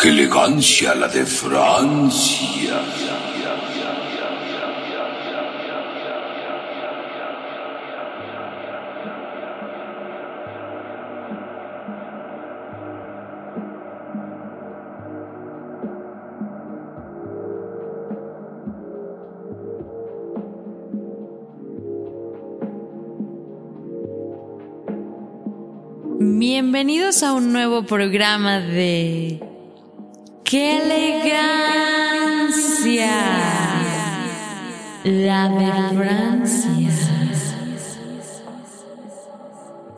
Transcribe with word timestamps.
¡Qué 0.00 0.10
elegancia 0.10 0.94
la 0.94 1.08
de 1.08 1.26
Francia! 1.26 2.80
Bienvenidos 26.20 27.24
a 27.24 27.32
un 27.32 27.52
nuevo 27.52 27.82
programa 27.82 28.60
de 28.60 29.47
¡Qué 30.48 30.80
elegancia! 32.38 33.10
La 35.04 35.48
de 35.48 35.96
Francia. 35.96 36.68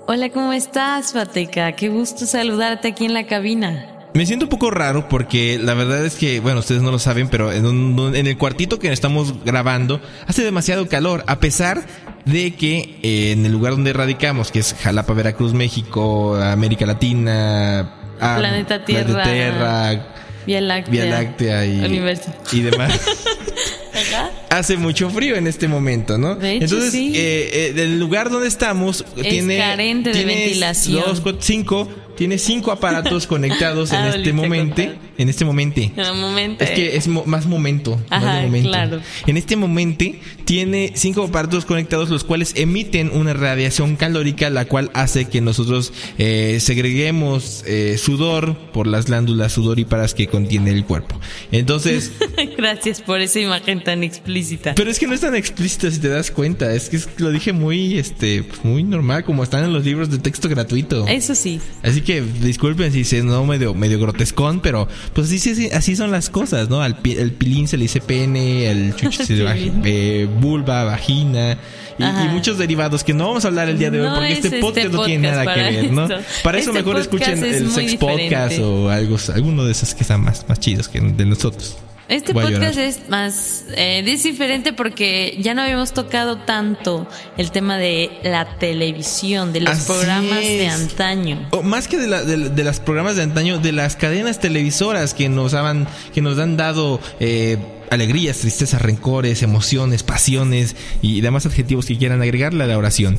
Hola, 0.08 0.28
¿cómo 0.30 0.52
estás, 0.52 1.12
Fateca? 1.12 1.70
Qué 1.72 1.88
gusto 1.88 2.26
saludarte 2.26 2.88
aquí 2.88 3.04
en 3.04 3.14
la 3.14 3.26
cabina. 3.28 3.86
Me 4.12 4.26
siento 4.26 4.46
un 4.46 4.50
poco 4.50 4.72
raro 4.72 5.08
porque 5.08 5.56
la 5.62 5.74
verdad 5.74 6.04
es 6.04 6.16
que, 6.16 6.40
bueno, 6.40 6.58
ustedes 6.58 6.82
no 6.82 6.90
lo 6.90 6.98
saben, 6.98 7.28
pero 7.28 7.52
en, 7.52 7.64
un- 7.64 8.16
en 8.16 8.26
el 8.26 8.36
cuartito 8.36 8.80
que 8.80 8.90
estamos 8.92 9.44
grabando 9.44 10.00
hace 10.26 10.42
demasiado 10.42 10.88
calor, 10.88 11.22
a 11.28 11.38
pesar 11.38 11.82
de 12.24 12.56
que 12.56 12.98
eh, 13.04 13.30
en 13.30 13.46
el 13.46 13.52
lugar 13.52 13.74
donde 13.74 13.92
radicamos, 13.92 14.50
que 14.50 14.58
es 14.58 14.74
Jalapa, 14.74 15.12
Veracruz, 15.14 15.52
México, 15.54 16.34
América 16.34 16.86
Latina, 16.86 17.94
ah, 18.20 18.34
Planeta 18.36 18.84
Tierra. 18.84 19.04
Planeta 19.22 19.32
Tierra, 19.32 20.06
Vía 20.50 20.60
Láctea. 20.60 21.04
Vía 21.04 21.04
Láctea 21.06 21.64
y, 21.66 21.78
Universo. 21.84 22.34
y 22.50 22.60
demás. 22.60 23.00
Hace 24.50 24.76
mucho 24.76 25.08
frío 25.10 25.36
en 25.36 25.46
este 25.46 25.68
momento, 25.68 26.18
¿no? 26.18 26.34
De 26.34 26.54
hecho, 26.56 26.64
Entonces, 26.64 26.90
sí. 26.92 27.12
eh, 27.14 27.72
eh, 27.76 27.82
el 27.82 28.00
lugar 28.00 28.30
donde 28.30 28.48
estamos 28.48 29.04
Es 29.16 29.28
tiene 29.28 29.58
carente 29.58 30.10
de 30.10 30.16
tiene 30.16 30.34
ventilación. 30.34 31.04
Dos, 31.06 31.22
cinco, 31.38 31.88
tiene 32.20 32.36
cinco 32.36 32.70
aparatos 32.70 33.26
conectados 33.26 33.92
en 33.92 33.98
Ah, 34.00 34.08
este 34.14 34.34
momento. 34.34 34.74
contar. 34.82 34.98
En 35.16 35.28
este 35.30 35.46
momento. 35.46 35.80
En 35.80 36.10
un 36.12 36.20
momento. 36.20 36.62
Es 36.64 36.70
que 36.72 36.94
es 36.96 37.08
mo- 37.08 37.24
más 37.24 37.46
momento. 37.46 37.96
más 38.10 38.22
Ajá, 38.22 38.42
momento. 38.42 38.68
claro. 38.68 39.00
En 39.26 39.38
este 39.38 39.56
momento 39.56 40.04
tiene 40.44 40.92
cinco 40.96 41.22
aparatos 41.24 41.64
conectados 41.64 42.10
los 42.10 42.22
cuales 42.24 42.52
emiten 42.56 43.10
una 43.14 43.32
radiación 43.32 43.96
calórica 43.96 44.50
la 44.50 44.66
cual 44.66 44.90
hace 44.92 45.28
que 45.30 45.40
nosotros 45.40 45.94
eh, 46.18 46.58
segreguemos 46.60 47.64
eh, 47.66 47.96
sudor 47.96 48.54
por 48.74 48.86
las 48.86 49.06
glándulas 49.06 49.52
sudoríparas 49.52 50.12
que 50.12 50.26
contiene 50.26 50.72
el 50.72 50.84
cuerpo. 50.84 51.18
Entonces, 51.52 52.12
Gracias 52.58 53.00
por 53.00 53.20
esa 53.22 53.40
imagen 53.40 53.82
tan 53.82 54.02
explícita. 54.02 54.74
pero 54.74 54.90
es 54.90 54.98
que 54.98 55.06
no 55.06 55.14
es 55.14 55.20
tan 55.22 55.34
explícito 55.34 55.90
si 55.90 56.00
te 56.00 56.08
das 56.10 56.30
cuenta. 56.30 56.74
Es 56.74 56.90
que 56.90 56.96
es- 56.98 57.08
lo 57.16 57.30
dije 57.30 57.54
muy, 57.54 57.98
este, 57.98 58.42
pues, 58.42 58.62
muy 58.62 58.82
normal 58.82 59.24
como 59.24 59.42
están 59.42 59.64
en 59.64 59.72
los 59.72 59.86
libros 59.86 60.10
de 60.10 60.18
texto 60.18 60.50
gratuito. 60.50 61.06
Eso 61.08 61.34
sí. 61.34 61.60
Así 61.82 62.02
que 62.02 62.09
disculpen 62.20 62.92
si 62.92 63.04
se 63.04 63.22
no 63.22 63.44
medio, 63.44 63.74
medio 63.74 63.98
grotescón, 64.00 64.60
pero 64.60 64.88
pues 65.12 65.28
así, 65.28 65.38
sí- 65.38 65.70
así 65.72 65.96
son 65.96 66.10
las 66.10 66.30
cosas, 66.30 66.68
¿no? 66.68 66.82
Al 66.82 66.96
pi- 66.96 67.16
el 67.16 67.32
pilín 67.32 67.68
se 67.68 67.76
le 67.76 67.84
dice 67.84 68.00
pene, 68.00 68.70
el 68.70 68.94
chucho 68.96 69.24
se 69.24 69.34
le 69.36 69.44
va- 69.44 69.52
Pilín. 69.54 69.82
eh, 69.84 70.28
vulva, 70.40 70.84
vagina 70.84 71.56
y, 71.98 72.28
muchos 72.32 72.56
derivados 72.56 73.04
que 73.04 73.12
no 73.12 73.28
vamos 73.28 73.44
a 73.44 73.48
hablar 73.48 73.68
el 73.68 73.78
día 73.78 73.90
de 73.90 74.00
hoy 74.00 74.08
No 74.08 74.14
porque 74.14 74.28
es 74.32 74.36
este 74.36 74.48
este 74.48 74.60
podcast 74.60 74.88
no 74.92 75.04
tiene 75.04 75.30
nada 75.30 75.54
que 75.54 75.60
ver, 75.62 75.92
¿no? 75.92 76.04
esto. 76.04 76.16
Para 76.42 76.58
eso 76.58 76.70
Este 76.70 76.82
mejor 76.82 76.98
escuchen 77.00 77.44
es 77.44 77.56
el 77.56 77.70
sex 77.70 77.96
podcast 77.96 78.58
o 78.58 78.88
algo, 78.88 79.16
alguno 79.34 79.64
de 79.64 79.72
esos 79.72 79.94
que 79.94 80.02
están 80.02 80.22
más, 80.24 80.46
más 80.48 80.58
chidos 80.58 80.88
que 80.88 80.98
de 81.00 81.26
nosotros. 81.26 81.76
Este 82.10 82.32
Voy 82.32 82.44
podcast 82.52 82.76
es 82.76 83.08
más 83.08 83.64
eh, 83.76 84.02
es 84.04 84.22
diferente 84.24 84.72
porque 84.72 85.36
ya 85.40 85.54
no 85.54 85.62
habíamos 85.62 85.92
tocado 85.92 86.38
tanto 86.38 87.06
el 87.36 87.52
tema 87.52 87.78
de 87.78 88.10
la 88.24 88.58
televisión, 88.58 89.52
de 89.52 89.60
los 89.60 89.74
Así 89.74 89.86
programas 89.86 90.40
de 90.40 90.68
antaño. 90.68 91.48
O 91.52 91.62
más 91.62 91.86
que 91.88 91.96
de, 91.98 92.08
la- 92.08 92.22
de, 92.24 92.50
de 92.50 92.64
las 92.64 92.80
programas 92.80 93.14
de 93.16 93.22
antaño, 93.22 93.58
de 93.58 93.72
las 93.72 93.94
cadenas 93.96 94.40
televisoras 94.40 95.14
que 95.14 95.28
nos 95.28 95.54
han, 95.54 95.86
que 96.12 96.20
nos 96.20 96.38
han 96.38 96.56
dado 96.56 97.00
eh, 97.20 97.58
alegrías, 97.90 98.38
tristezas, 98.38 98.82
rencores, 98.82 99.42
emociones, 99.44 100.02
pasiones 100.02 100.74
y 101.02 101.20
demás 101.20 101.46
adjetivos 101.46 101.86
que 101.86 101.96
quieran 101.96 102.22
agregarle 102.22 102.64
a 102.64 102.66
la 102.66 102.76
oración. 102.76 103.18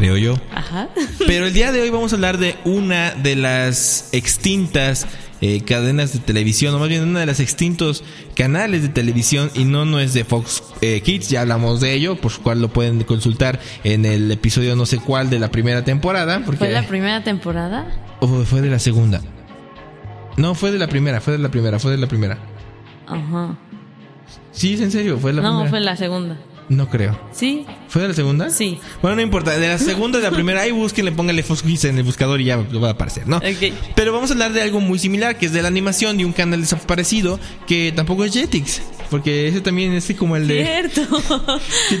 Creo 0.00 0.16
yo. 0.16 0.34
Ajá. 0.54 0.88
Pero 1.26 1.46
el 1.46 1.52
día 1.52 1.72
de 1.72 1.82
hoy 1.82 1.90
vamos 1.90 2.12
a 2.12 2.16
hablar 2.16 2.38
de 2.38 2.56
una 2.64 3.10
de 3.10 3.36
las 3.36 4.08
extintas 4.12 5.06
eh, 5.42 5.60
cadenas 5.62 6.14
de 6.14 6.20
televisión, 6.20 6.74
o 6.74 6.78
más 6.78 6.88
bien 6.88 7.02
una 7.02 7.20
de 7.20 7.26
las 7.26 7.38
extintos 7.38 8.02
canales 8.34 8.80
de 8.80 8.88
televisión, 8.88 9.50
y 9.54 9.64
no, 9.64 9.84
no 9.84 10.00
es 10.00 10.14
de 10.14 10.24
Fox 10.24 10.62
eh, 10.80 11.02
Kids, 11.02 11.28
ya 11.28 11.42
hablamos 11.42 11.82
de 11.82 11.92
ello, 11.92 12.16
por 12.16 12.32
lo 12.32 12.42
cual 12.42 12.62
lo 12.62 12.68
pueden 12.68 13.02
consultar 13.04 13.60
en 13.84 14.06
el 14.06 14.30
episodio 14.30 14.74
no 14.74 14.86
sé 14.86 14.98
cuál 14.98 15.28
de 15.28 15.38
la 15.38 15.50
primera 15.50 15.84
temporada. 15.84 16.40
Porque, 16.46 16.58
¿Fue 16.60 16.70
la 16.70 16.86
primera 16.86 17.22
temporada? 17.22 17.86
¿O 18.20 18.26
fue 18.44 18.62
de 18.62 18.70
la 18.70 18.78
segunda? 18.78 19.20
No, 20.38 20.54
fue 20.54 20.70
de 20.72 20.78
la 20.78 20.86
primera, 20.88 21.20
fue 21.20 21.34
de 21.34 21.38
la 21.40 21.50
primera, 21.50 21.78
fue 21.78 21.90
de 21.90 21.98
la 21.98 22.06
primera. 22.06 22.38
Ajá. 23.06 23.58
Sí, 24.52 24.74
es 24.74 24.80
en 24.80 24.90
serio, 24.92 25.18
fue 25.18 25.32
de 25.32 25.36
la 25.36 25.42
No, 25.42 25.50
primera. 25.50 25.70
fue 25.70 25.80
la 25.80 25.96
segunda. 25.96 26.38
No 26.70 26.88
creo. 26.88 27.18
¿Sí? 27.32 27.66
¿Fue 27.88 28.00
de 28.00 28.08
la 28.08 28.14
segunda? 28.14 28.48
Sí. 28.48 28.78
Bueno, 29.02 29.16
no 29.16 29.22
importa. 29.22 29.58
De 29.58 29.66
la 29.66 29.76
segunda 29.76 30.20
de 30.20 30.24
la 30.24 30.30
primera, 30.30 30.60
ahí 30.60 30.70
búsquenle, 30.70 31.10
pónganle 31.10 31.42
Fox 31.42 31.64
en 31.84 31.98
el 31.98 32.04
buscador 32.04 32.40
y 32.40 32.44
ya 32.44 32.58
lo 32.58 32.80
va 32.80 32.90
a 32.90 32.92
aparecer, 32.92 33.26
¿no? 33.26 33.38
Ok. 33.38 33.74
Pero 33.96 34.12
vamos 34.12 34.30
a 34.30 34.34
hablar 34.34 34.52
de 34.52 34.62
algo 34.62 34.80
muy 34.80 35.00
similar, 35.00 35.36
que 35.36 35.46
es 35.46 35.52
de 35.52 35.62
la 35.62 35.68
animación 35.68 36.16
de 36.16 36.24
un 36.24 36.32
canal 36.32 36.60
desaparecido, 36.60 37.40
que 37.66 37.92
tampoco 37.94 38.24
es 38.24 38.32
Jetix. 38.32 38.82
Porque 39.10 39.48
ese 39.48 39.60
también 39.60 39.92
es 39.94 40.14
como 40.16 40.36
el 40.36 40.46
de... 40.46 40.64
Cierto. 40.64 41.20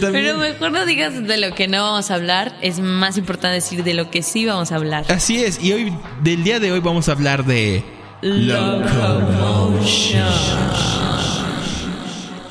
Pero 0.00 0.38
mejor 0.38 0.70
no 0.70 0.86
digas 0.86 1.20
de 1.20 1.36
lo 1.38 1.52
que 1.56 1.66
no 1.66 1.82
vamos 1.82 2.12
a 2.12 2.14
hablar. 2.14 2.56
Es 2.62 2.78
más 2.78 3.18
importante 3.18 3.56
decir 3.56 3.82
de 3.82 3.94
lo 3.94 4.08
que 4.08 4.22
sí 4.22 4.46
vamos 4.46 4.70
a 4.70 4.76
hablar. 4.76 5.04
Así 5.08 5.42
es, 5.42 5.60
y 5.60 5.72
hoy, 5.72 5.92
del 6.22 6.44
día 6.44 6.60
de 6.60 6.70
hoy 6.70 6.78
vamos 6.78 7.08
a 7.08 7.12
hablar 7.12 7.44
de... 7.44 7.82
Locomotion. 8.22 8.70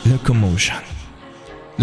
Locomotion, 0.03 0.88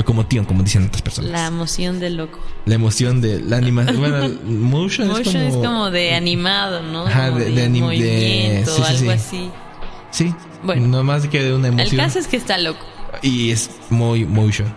como 0.05 0.63
dicen 0.63 0.87
otras 0.87 1.03
personas. 1.03 1.31
La 1.31 1.43
La, 1.43 1.47
emoción 1.49 1.99
del 2.01 2.17
loco. 2.17 2.39
emoción 2.75 3.21
de 3.21 3.41
la 3.41 3.57
animación. 3.57 3.97
Bueno, 4.01 4.17
el 4.25 4.41
motion, 4.45 5.09
Motion 5.09 5.37
es 5.37 5.49
es 5.49 5.55
como... 5.55 5.65
como 5.65 5.91
de 5.91 6.15
animado, 6.15 6.83
¿no? 6.83 7.07
Ajá, 7.07 7.27
Como 7.29 7.39
de- 7.41 7.51
de 7.53 7.63
de- 7.63 7.81
movimiento, 7.81 8.71
sí, 8.77 8.83
sí, 8.83 8.89
algo 8.89 9.01
sí. 9.03 9.09
así. 9.11 9.51
Sí, 10.11 10.35
Bueno. 10.63 10.87
no 10.89 11.03
más 11.03 11.27
que 11.29 11.43
de 11.43 11.55
una 11.55 11.69
El 11.69 11.75
emoción. 11.75 11.97
caso 11.97 12.19
es 12.19 12.27
que 12.29 12.37
está 12.37 12.59
loco. 12.59 12.85
Y 13.23 13.51
es 13.51 13.71
muy 13.91 14.25
motion. 14.25 14.73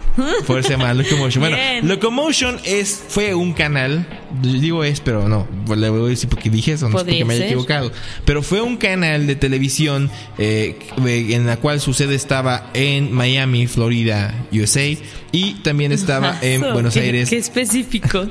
Por 0.47 0.59
eso 0.59 0.67
se 0.69 0.73
llama 0.77 0.93
Locomotion. 0.93 1.41
Bueno, 1.41 1.55
Bien. 1.57 1.87
Locomotion 1.87 2.59
es, 2.63 3.03
fue 3.07 3.33
un 3.35 3.53
canal. 3.53 4.05
Digo 4.41 4.83
es, 4.83 4.99
pero 5.01 5.27
no. 5.27 5.47
Le 5.75 5.89
voy 5.89 6.05
a 6.05 6.09
decir 6.09 6.29
porque 6.29 6.49
dije 6.49 6.73
eso, 6.73 6.89
no 6.89 6.97
es 6.97 7.03
porque 7.03 7.25
me 7.25 7.33
haya 7.33 7.43
ser. 7.43 7.51
equivocado. 7.51 7.91
Pero 8.25 8.41
fue 8.41 8.61
un 8.61 8.77
canal 8.77 9.27
de 9.27 9.35
televisión 9.35 10.09
eh, 10.37 10.77
en 10.97 11.45
la 11.45 11.57
cual 11.57 11.79
su 11.81 11.93
sede 11.93 12.15
estaba 12.15 12.69
en 12.73 13.11
Miami, 13.11 13.67
Florida, 13.67 14.33
USA. 14.51 14.87
Y 15.31 15.53
también 15.55 15.91
estaba 15.91 16.37
en 16.41 16.61
Buenos 16.61 16.93
qué- 16.93 17.01
Aires. 17.01 17.29
Qué 17.29 17.37
específico. 17.37 18.27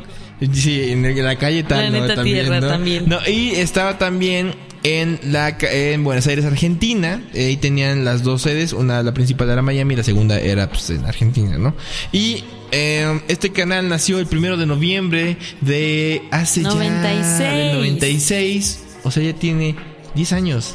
Sí, 0.53 0.93
en, 0.93 1.25
la 1.25 1.37
calle 1.37 1.65
tal, 1.65 1.93
¿no? 1.93 1.99
Planeta 1.99 2.23
Tierra 2.23 2.61
¿no? 2.61 2.69
también. 2.69 3.09
No, 3.09 3.19
y 3.27 3.51
estaba 3.57 3.99
también 3.99 4.55
en 4.88 5.21
la 5.22 5.56
en 5.60 6.03
Buenos 6.04 6.26
Aires, 6.26 6.44
Argentina. 6.44 7.22
Ahí 7.34 7.56
tenían 7.56 8.04
las 8.04 8.22
dos 8.22 8.43
sedes, 8.43 8.72
una 8.72 9.03
la 9.03 9.12
principal 9.12 9.50
era 9.50 9.60
Miami 9.62 9.94
y 9.94 9.97
la 9.99 10.03
segunda 10.04 10.38
era 10.41 10.69
pues 10.69 10.91
en 10.91 11.04
Argentina, 11.04 11.59
¿no? 11.59 11.75
Y 12.12 12.44
eh, 12.72 13.21
este 13.28 13.50
canal 13.50 13.88
nació 13.88 14.19
el 14.19 14.26
primero 14.26 14.56
de 14.56 14.66
noviembre 14.66 15.37
de 15.60 16.22
hace 16.31 16.62
ya 16.62 16.71
96. 16.71 17.38
del 17.38 17.72
96, 17.75 18.84
o 19.04 19.10
sea, 19.10 19.22
ya 19.22 19.32
tiene 19.34 19.76
10 20.15 20.32
años. 20.32 20.75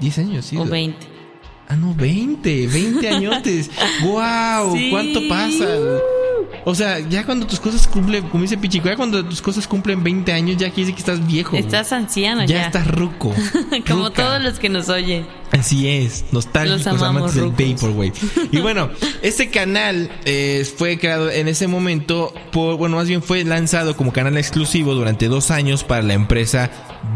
10 0.00 0.18
años, 0.18 0.44
sí. 0.46 0.56
O 0.56 0.64
20. 0.64 1.06
Ah, 1.68 1.76
no, 1.76 1.94
20, 1.94 2.66
20 2.66 3.08
añotes. 3.14 3.70
¡Wow! 4.02 4.74
Sí. 4.74 4.88
¿Cuánto 4.90 5.28
pasa? 5.28 5.66
O 6.68 6.74
sea, 6.74 6.98
ya 6.98 7.24
cuando 7.24 7.46
tus 7.46 7.60
cosas 7.60 7.88
cumplen, 7.88 8.28
como 8.28 8.42
dice 8.42 8.58
Pichico, 8.58 8.90
ya 8.90 8.96
cuando 8.96 9.24
tus 9.24 9.40
cosas 9.40 9.66
cumplen 9.66 10.04
20 10.04 10.30
años, 10.34 10.58
ya 10.58 10.68
quiere 10.68 10.82
decir 10.82 10.94
que 10.96 11.00
estás 11.00 11.26
viejo. 11.26 11.56
Estás 11.56 11.94
anciano 11.94 12.42
ya, 12.42 12.56
ya. 12.56 12.66
estás 12.66 12.86
ruco. 12.86 13.34
Como 13.88 14.08
ruca. 14.08 14.22
todos 14.22 14.42
los 14.42 14.58
que 14.58 14.68
nos 14.68 14.90
oyen. 14.90 15.26
Así 15.52 15.88
es, 15.88 16.24
nostálgicos 16.32 16.84
Los 16.84 17.02
amamos, 17.02 17.34
amantes 17.34 17.56
del. 17.56 17.74
Vaporwave. 17.74 18.12
Y 18.52 18.58
bueno, 18.60 18.90
este 19.22 19.50
canal 19.50 20.10
eh, 20.24 20.66
fue 20.76 20.98
creado 20.98 21.30
en 21.30 21.48
ese 21.48 21.66
momento 21.66 22.32
por, 22.52 22.76
bueno, 22.76 22.96
más 22.96 23.08
bien 23.08 23.22
fue 23.22 23.44
lanzado 23.44 23.96
como 23.96 24.12
canal 24.12 24.36
exclusivo 24.36 24.94
durante 24.94 25.28
dos 25.28 25.50
años 25.50 25.84
para 25.84 26.02
la 26.02 26.14
empresa 26.14 26.70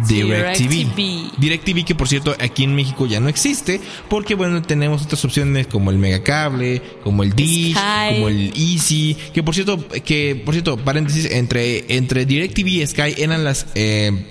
DirecTV. 0.09 0.95
DirecTV. 0.97 1.39
DirecTV 1.39 1.85
que 1.85 1.95
por 1.95 2.09
cierto 2.09 2.35
aquí 2.41 2.65
en 2.65 2.75
México 2.75 3.07
ya 3.07 3.21
no 3.21 3.29
existe 3.29 3.81
porque 4.09 4.35
bueno, 4.35 4.63
tenemos 4.63 5.03
otras 5.03 5.25
opciones 5.25 5.67
como 5.67 5.91
el 5.91 5.99
Megacable, 5.99 6.83
como 7.03 7.23
el 7.23 7.33
Dish, 7.35 7.73
Sky. 7.77 8.15
como 8.15 8.29
el 8.29 8.53
Easy, 8.57 9.17
que 9.33 9.43
por 9.43 9.55
cierto, 9.55 9.79
que 10.05 10.41
por 10.45 10.55
cierto, 10.55 10.77
paréntesis, 10.77 11.31
entre, 11.31 11.97
entre 11.97 12.27
DirecTV 12.27 12.67
y 12.69 12.87
Sky 12.87 13.15
eran 13.19 13.45
las... 13.45 13.67
Eh, 13.75 14.25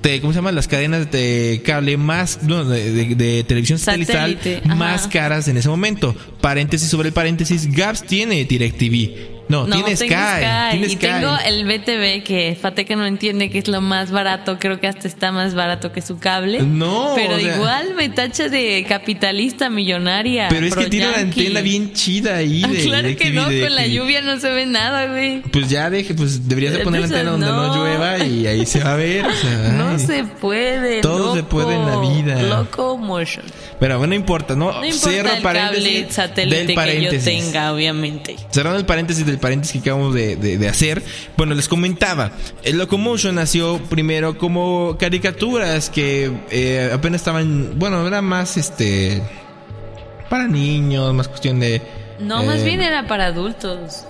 te- 0.00 0.20
¿cómo 0.20 0.32
se 0.32 0.38
llama? 0.38 0.52
Las 0.52 0.68
cadenas 0.68 1.10
de 1.10 1.62
cable 1.64 1.96
más, 1.96 2.42
no, 2.42 2.64
de, 2.64 2.92
de- 2.92 3.14
de 3.14 3.44
televisión 3.44 3.78
satelital 3.78 4.38
Satélite, 4.42 4.68
más 4.74 5.06
caras 5.08 5.48
en 5.48 5.56
ese 5.56 5.68
momento. 5.68 6.14
Paréntesis 6.40 6.88
sobre 6.88 7.08
el 7.08 7.14
paréntesis, 7.14 7.70
Gaps 7.74 8.04
tiene 8.04 8.44
DirecTV. 8.44 9.35
No, 9.48 9.66
No, 9.66 9.76
tiene 9.76 9.94
tengo 9.96 10.12
Sky. 10.14 10.42
Sky, 10.42 10.76
y 10.84 10.88
Sky. 10.90 10.96
tengo 10.96 11.36
el 11.46 11.64
BTV 11.66 12.24
que 12.24 12.58
Fateca 12.60 12.96
no 12.96 13.06
entiende 13.06 13.48
que 13.50 13.58
es 13.58 13.68
lo 13.68 13.80
más 13.80 14.10
barato, 14.10 14.58
creo 14.58 14.80
que 14.80 14.88
hasta 14.88 15.06
está 15.06 15.30
más 15.30 15.54
barato 15.54 15.92
que 15.92 16.02
su 16.02 16.18
cable. 16.18 16.62
No, 16.62 17.12
pero 17.14 17.36
o 17.36 17.38
sea- 17.38 17.54
igual 17.56 17.94
me 17.94 18.08
tacha 18.08 18.48
de 18.48 18.84
capitalista 18.88 19.70
millonaria. 19.70 20.48
Pero 20.48 20.66
es 20.66 20.74
que 20.74 20.86
tiene 20.86 21.08
una 21.08 21.18
antena 21.18 21.60
bien 21.60 21.92
chida 21.92 22.36
ahí 22.36 22.62
Ah, 22.64 22.68
de 22.68 22.82
claro 22.82 23.08
que 23.08 23.14
DirecTV, 23.30 23.34
no, 23.34 23.48
de 23.48 23.60
con 23.62 23.74
la 23.76 23.86
lluvia 23.86 24.20
no 24.22 24.40
se 24.40 24.50
ve 24.50 24.66
nada, 24.66 25.06
güey. 25.06 25.42
Pues 25.42 25.68
ya 25.70 25.90
deje, 25.90 26.14
pues 26.14 26.48
deberías 26.48 26.72
de 26.72 26.80
poner 26.80 27.02
la 27.02 27.06
Entonces, 27.06 27.28
antena 27.28 27.48
donde 27.50 27.68
no. 27.68 27.74
no. 27.76 27.84
llueva 27.84 28.18
y 28.24 28.46
ahí 28.46 28.66
se 28.66 28.80
va 28.82 28.94
a 28.94 28.96
ver. 28.96 29.24
o 29.26 29.32
sea, 29.32 29.50
No 29.76 29.90
ay. 29.90 29.98
se 30.00 30.24
puede. 30.24 31.00
Todo 31.02 31.34
se 31.36 31.42
puede 31.44 31.74
en 31.74 31.86
la 31.86 32.00
vida. 32.00 32.42
Loco 32.42 32.96
motion. 32.98 33.44
Pero 33.78 33.98
bueno, 33.98 34.10
no 34.10 34.14
importa, 34.16 34.56
¿no? 34.56 34.72
No 34.72 34.84
importa 34.84 35.10
Cierro 35.10 35.32
el 35.34 35.42
paréntesis 35.42 35.84
cable 35.84 36.10
satélite 36.12 36.56
del 36.56 36.66
que 36.66 36.72
yo 36.72 36.76
paréntesis. 36.76 37.24
tenga, 37.24 37.72
obviamente. 37.72 38.36
Cerrando 38.50 38.78
el 38.78 38.86
paréntesis 38.86 39.24
del 39.26 39.35
paréntesis 39.38 39.82
que 39.82 39.90
acabamos 39.90 40.14
de, 40.14 40.36
de- 40.36 40.58
de 40.58 40.68
hacer, 40.68 41.02
bueno, 41.36 41.54
les 41.54 41.68
comentaba, 41.68 42.32
el 42.62 42.78
Locomotion 42.78 43.34
nació 43.34 43.78
primero 43.88 44.36
como 44.38 44.96
caricaturas 44.98 45.90
que 45.90 46.30
eh, 46.50 46.90
apenas 46.92 47.20
estaban, 47.20 47.78
bueno, 47.78 48.06
era 48.06 48.22
más 48.22 48.56
este 48.56 49.22
para 50.28 50.46
niños, 50.48 51.14
más 51.14 51.28
cuestión 51.28 51.60
de 51.60 51.80
No, 52.20 52.42
más 52.42 52.60
eh, 52.60 52.64
bien 52.64 52.80
era 52.82 53.06
para 53.06 53.26
adultos. 53.26 54.04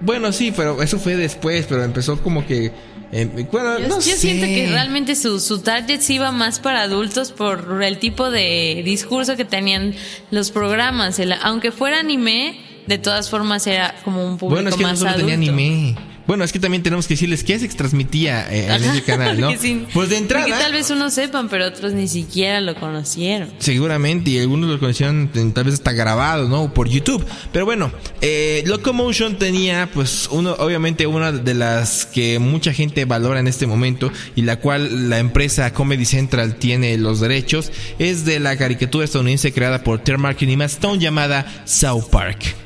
Bueno, 0.00 0.32
sí, 0.32 0.52
pero 0.54 0.82
eso 0.82 0.98
fue 0.98 1.16
después, 1.16 1.66
pero 1.68 1.84
empezó 1.84 2.20
como 2.22 2.44
que 2.46 2.72
eh, 3.12 3.46
bueno, 3.52 3.78
Yo, 3.78 3.88
no 3.88 3.94
yo 3.96 4.00
sé. 4.00 4.16
siento 4.16 4.46
que 4.46 4.66
realmente 4.70 5.14
su, 5.16 5.38
su 5.38 5.60
target 5.60 6.00
iba 6.08 6.32
más 6.32 6.60
para 6.60 6.80
adultos 6.82 7.30
por 7.30 7.82
el 7.82 7.98
tipo 7.98 8.30
de 8.30 8.80
discurso 8.84 9.36
que 9.36 9.44
tenían 9.44 9.94
los 10.30 10.50
programas. 10.50 11.18
El- 11.18 11.34
aunque 11.34 11.72
fuera 11.72 12.00
anime, 12.00 12.58
de 12.86 12.98
todas 12.98 13.30
formas 13.30 13.66
era 13.66 13.94
como 14.04 14.24
un 14.24 14.38
público 14.38 14.54
Bueno, 14.54 14.70
es 14.70 14.76
que 14.76 14.82
no 14.82 14.88
más 14.88 14.98
solo 14.98 15.10
adulto. 15.10 15.28
tenía 15.28 15.52
anime. 15.52 15.96
Bueno, 16.26 16.44
es 16.44 16.52
que 16.52 16.60
también 16.60 16.82
tenemos 16.84 17.06
que 17.08 17.14
decirles 17.14 17.42
que 17.42 17.58
se 17.58 17.68
transmitía 17.68 18.46
eh, 18.52 18.72
en 18.72 18.84
ese 18.84 19.02
canal, 19.02 19.40
¿no? 19.40 19.50
Pues 19.92 20.08
de 20.08 20.18
entrada. 20.18 20.46
Porque 20.46 20.62
tal 20.62 20.72
vez 20.72 20.88
unos 20.90 21.12
sepan, 21.14 21.48
pero 21.48 21.66
otros 21.66 21.92
ni 21.92 22.06
siquiera 22.06 22.60
lo 22.60 22.76
conocieron. 22.76 23.50
Seguramente, 23.58 24.30
y 24.30 24.38
algunos 24.38 24.70
lo 24.70 24.78
conocieron 24.78 25.30
tal 25.52 25.64
vez 25.64 25.74
está 25.74 25.92
grabado, 25.92 26.48
¿no? 26.48 26.72
Por 26.72 26.88
YouTube. 26.88 27.26
Pero 27.52 27.64
bueno, 27.64 27.90
eh, 28.20 28.62
Locomotion 28.66 29.36
tenía, 29.36 29.90
pues, 29.92 30.28
uno, 30.30 30.52
obviamente 30.58 31.06
una 31.06 31.32
de 31.32 31.54
las 31.54 32.06
que 32.06 32.38
mucha 32.38 32.72
gente 32.72 33.04
valora 33.04 33.40
en 33.40 33.48
este 33.48 33.66
momento 33.66 34.12
y 34.36 34.42
la 34.42 34.60
cual 34.60 35.10
la 35.10 35.18
empresa 35.18 35.72
Comedy 35.72 36.04
Central 36.04 36.54
tiene 36.54 36.96
los 36.98 37.18
derechos, 37.18 37.72
es 37.98 38.24
de 38.24 38.38
la 38.38 38.56
caricatura 38.56 39.04
estadounidense 39.04 39.52
creada 39.52 39.82
por 39.82 39.98
Terry 39.98 40.18
Martin 40.18 40.50
y 40.50 40.56
Matt 40.56 40.70
Stone 40.70 41.00
llamada 41.00 41.64
South 41.64 42.04
Park. 42.10 42.61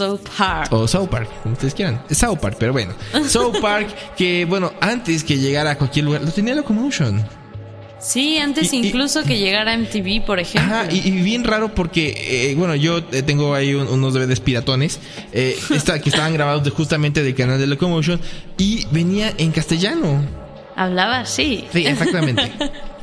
So 0.00 0.18
hard. 0.38 0.72
O 0.72 0.88
South 0.88 1.08
Park, 1.10 1.28
como 1.42 1.52
ustedes 1.52 1.74
quieran. 1.74 2.00
South 2.10 2.38
Park, 2.38 2.56
pero 2.58 2.72
bueno. 2.72 2.94
South 3.28 3.58
Park, 3.60 3.88
que 4.16 4.46
bueno, 4.46 4.72
antes 4.80 5.24
que 5.24 5.36
llegara 5.38 5.72
a 5.72 5.74
cualquier 5.76 6.06
lugar, 6.06 6.22
lo 6.22 6.30
tenía 6.30 6.54
Locomotion. 6.54 7.22
Sí, 7.98 8.38
antes 8.38 8.72
Y- 8.72 8.76
y- 8.78 8.86
incluso 8.86 9.22
que 9.24 9.36
llegara 9.44 9.76
MTV, 9.76 10.24
por 10.24 10.40
ejemplo. 10.40 10.74
Ajá, 10.74 10.90
y, 10.90 11.06
y 11.06 11.10
bien 11.20 11.44
raro 11.44 11.74
porque, 11.74 12.14
eh, 12.50 12.54
bueno, 12.54 12.74
yo 12.76 13.02
eh, 13.12 13.22
tengo 13.22 13.54
ahí 13.54 13.74
un- 13.74 13.88
unos 13.88 14.14
DVDs 14.14 14.40
piratones 14.40 14.98
eh, 15.34 15.58
esta- 15.70 16.00
que 16.00 16.08
estaban 16.08 16.32
grabados 16.32 16.64
de- 16.64 16.70
justamente 16.70 17.22
del 17.22 17.34
canal 17.34 17.58
de 17.58 17.66
Locomotion 17.66 18.18
y 18.56 18.86
venía 18.90 19.34
en 19.36 19.52
castellano. 19.52 20.24
Hablaba 20.76 21.18
así. 21.20 21.66
Sí, 21.74 21.86
exactamente. 21.86 22.50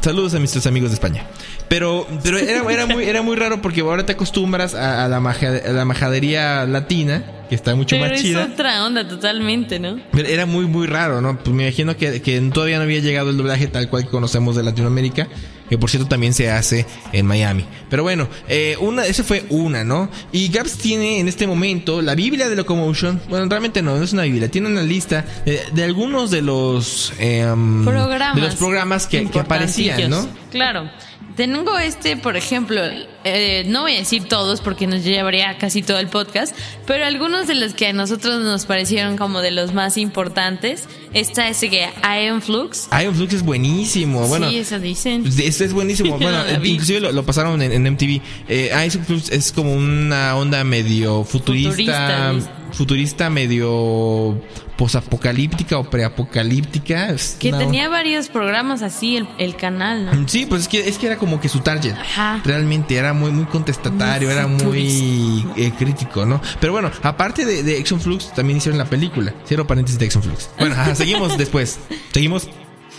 Saludos 0.01 0.33
a 0.35 0.39
nuestros 0.39 0.65
amigos 0.67 0.89
de 0.91 0.93
España. 0.95 1.25
Pero, 1.67 2.07
pero 2.23 2.37
era, 2.37 2.63
era 2.71 2.85
muy, 2.85 3.03
era 3.03 3.21
muy 3.21 3.35
raro 3.35 3.61
porque 3.61 3.81
ahora 3.81 4.05
te 4.05 4.13
acostumbras 4.13 4.73
a, 4.73 5.03
a 5.03 5.07
la, 5.09 5.19
maja- 5.19 5.61
a 5.67 5.71
la 5.71 5.83
majadería 5.85 6.65
latina, 6.65 7.23
que 7.49 7.55
está 7.55 7.75
mucho 7.75 7.95
Pero 7.97 8.07
más 8.09 8.13
es 8.13 8.21
chida. 8.21 8.47
otra 8.53 8.85
onda 8.85 9.05
totalmente, 9.07 9.79
¿no? 9.79 9.99
Pero 10.11 10.27
era 10.29 10.45
muy, 10.45 10.65
muy 10.65 10.87
raro, 10.87 11.19
¿no? 11.19 11.37
Pues 11.39 11.53
me 11.55 11.63
imagino 11.63 11.97
que, 11.97 12.21
que 12.21 12.39
todavía 12.53 12.77
no 12.77 12.83
había 12.83 12.99
llegado 12.99 13.31
el 13.31 13.37
doblaje 13.37 13.67
tal 13.67 13.89
cual 13.89 14.03
que 14.05 14.09
conocemos 14.09 14.55
de 14.55 14.63
Latinoamérica, 14.63 15.27
que 15.69 15.77
por 15.77 15.89
cierto 15.89 16.07
también 16.07 16.33
se 16.33 16.49
hace 16.49 16.85
en 17.11 17.25
Miami. 17.25 17.65
Pero 17.89 18.03
bueno, 18.03 18.27
eh, 18.47 18.77
una, 18.79 19.05
esa 19.05 19.23
fue 19.23 19.45
una, 19.49 19.83
¿no? 19.83 20.09
Y 20.31 20.49
Gaps 20.49 20.77
tiene 20.77 21.19
en 21.19 21.27
este 21.27 21.47
momento 21.47 22.01
la 22.01 22.15
Biblia 22.15 22.49
de 22.49 22.55
Locomotion. 22.55 23.21
Bueno, 23.29 23.47
realmente 23.49 23.81
no, 23.81 23.97
no 23.97 24.03
es 24.03 24.13
una 24.13 24.23
Biblia, 24.23 24.49
tiene 24.49 24.67
una 24.67 24.83
lista 24.83 25.25
de, 25.45 25.61
de 25.73 25.83
algunos 25.83 26.31
de 26.31 26.41
los 26.41 27.13
em, 27.19 27.85
Programas. 27.85 28.35
de 28.35 28.41
los 28.41 28.55
programas 28.55 29.07
que, 29.07 29.29
que 29.29 29.39
aparecían, 29.39 30.09
¿no? 30.09 30.27
Claro. 30.51 30.89
Tengo 31.37 31.77
este, 31.77 32.17
por 32.17 32.35
ejemplo, 32.35 32.81
eh, 33.23 33.63
no 33.67 33.83
voy 33.83 33.93
a 33.93 33.99
decir 33.99 34.23
todos 34.23 34.59
porque 34.59 34.87
nos 34.87 35.03
llevaría 35.03 35.55
casi 35.59 35.83
todo 35.83 35.99
el 35.99 36.07
podcast, 36.07 36.55
pero 36.87 37.05
algunos 37.05 37.45
de 37.45 37.53
los 37.53 37.75
que 37.75 37.85
a 37.85 37.93
nosotros 37.93 38.43
nos 38.43 38.65
parecieron 38.65 39.17
como 39.17 39.41
de 39.41 39.51
los 39.51 39.71
más 39.71 39.97
importantes. 39.97 40.89
Está 41.13 41.47
ese 41.47 41.69
que 41.69 41.89
Iron 42.23 42.41
Flux. 42.41 42.89
Iron 42.99 43.13
Flux 43.13 43.35
es 43.35 43.43
buenísimo, 43.43 44.27
bueno. 44.27 44.49
sí, 44.49 44.57
eso 44.57 44.79
dicen. 44.79 45.25
Este 45.27 45.65
es 45.65 45.73
buenísimo. 45.73 46.17
Bueno, 46.27 46.43
no 46.43 46.65
inclusive 46.65 46.99
lo, 46.99 47.11
lo 47.11 47.23
pasaron 47.23 47.61
en, 47.61 47.71
en 47.71 47.93
MTV. 47.93 48.21
Eh, 48.49 48.71
Ice 48.87 48.97
Plus 48.97 49.29
es 49.29 49.51
como 49.51 49.73
una 49.73 50.35
onda 50.35 50.63
medio 50.63 51.23
futurista. 51.23 52.33
Futurista 52.71 53.29
medio 53.29 54.41
posapocalíptica 54.77 55.77
o 55.77 55.89
preapocalíptica. 55.89 57.15
Que 57.39 57.51
tenía 57.51 57.89
varios 57.89 58.29
programas 58.29 58.81
así, 58.81 59.17
el, 59.17 59.27
el 59.37 59.55
canal, 59.55 60.05
¿no? 60.05 60.27
Sí, 60.27 60.45
pues 60.45 60.63
es 60.63 60.67
que, 60.67 60.87
es 60.87 60.97
que 60.97 61.07
era 61.07 61.17
como 61.17 61.41
que 61.41 61.49
su 61.49 61.59
target. 61.59 61.93
Ajá. 61.93 62.41
Realmente 62.45 62.95
era 62.95 63.13
muy, 63.13 63.31
muy 63.31 63.45
contestatario, 63.45 64.27
Muy 64.27 64.37
era 64.37 64.47
muy 64.47 65.45
eh, 65.57 65.71
crítico, 65.77 66.25
¿no? 66.25 66.41
Pero 66.59 66.73
bueno, 66.73 66.91
aparte 67.01 67.45
de, 67.45 67.63
de 67.63 67.79
Action 67.79 67.99
Flux, 67.99 68.33
también 68.33 68.57
hicieron 68.57 68.77
la 68.77 68.85
película. 68.85 69.33
Cierro 69.45 69.65
paréntesis 69.65 69.99
de 69.99 70.05
Action 70.05 70.23
Flux. 70.23 70.49
Bueno, 70.59 70.75
ajá, 70.75 70.95
seguimos 70.95 71.37
después. 71.37 71.79
Seguimos. 72.13 72.47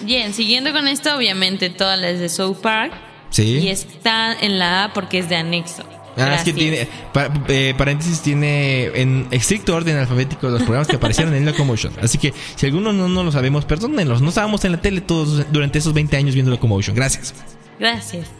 Bien, 0.02 0.34
siguiendo 0.34 0.72
con 0.72 0.86
esto, 0.88 1.16
obviamente 1.16 1.70
todas 1.70 1.98
las 1.98 2.18
de 2.18 2.28
South 2.28 2.58
Park. 2.60 2.92
Sí. 3.30 3.58
Y 3.58 3.68
está 3.68 4.32
en 4.32 4.58
la 4.58 4.84
A 4.84 4.92
porque 4.92 5.18
es 5.18 5.28
de 5.28 5.36
anexo. 5.36 5.84
Ah, 6.18 6.34
es 6.36 6.42
que 6.44 6.52
tiene, 6.52 6.88
pa- 7.12 7.30
eh, 7.48 7.74
paréntesis, 7.76 8.20
tiene 8.20 8.86
en 8.94 9.26
estricto 9.30 9.74
orden 9.74 9.96
alfabético 9.96 10.48
los 10.48 10.62
programas 10.62 10.88
que 10.88 10.96
aparecieron 10.96 11.34
en 11.34 11.44
Locomotion. 11.46 11.92
Así 12.02 12.18
que 12.18 12.32
si 12.56 12.66
algunos 12.66 12.94
no, 12.94 13.08
no 13.08 13.24
lo 13.24 13.32
sabemos, 13.32 13.64
perdónenlos. 13.64 14.20
No 14.22 14.28
estábamos 14.30 14.64
en 14.64 14.72
la 14.72 14.80
tele 14.80 15.00
todos 15.00 15.50
durante 15.52 15.78
esos 15.78 15.92
20 15.94 16.16
años 16.16 16.34
viendo 16.34 16.50
Locomotion. 16.50 16.94
Gracias. 16.96 17.34
Gracias. 17.78 18.28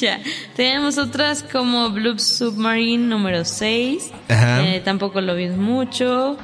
Ya. 0.00 0.20
Tenemos 0.56 0.96
otras 0.96 1.42
como 1.42 1.90
Blue 1.90 2.18
Submarine 2.18 3.06
número 3.08 3.44
6. 3.44 4.10
Ajá. 4.28 4.66
Eh, 4.66 4.80
tampoco 4.80 5.20
lo 5.20 5.34
vimos 5.34 5.58
mucho. 5.58 6.38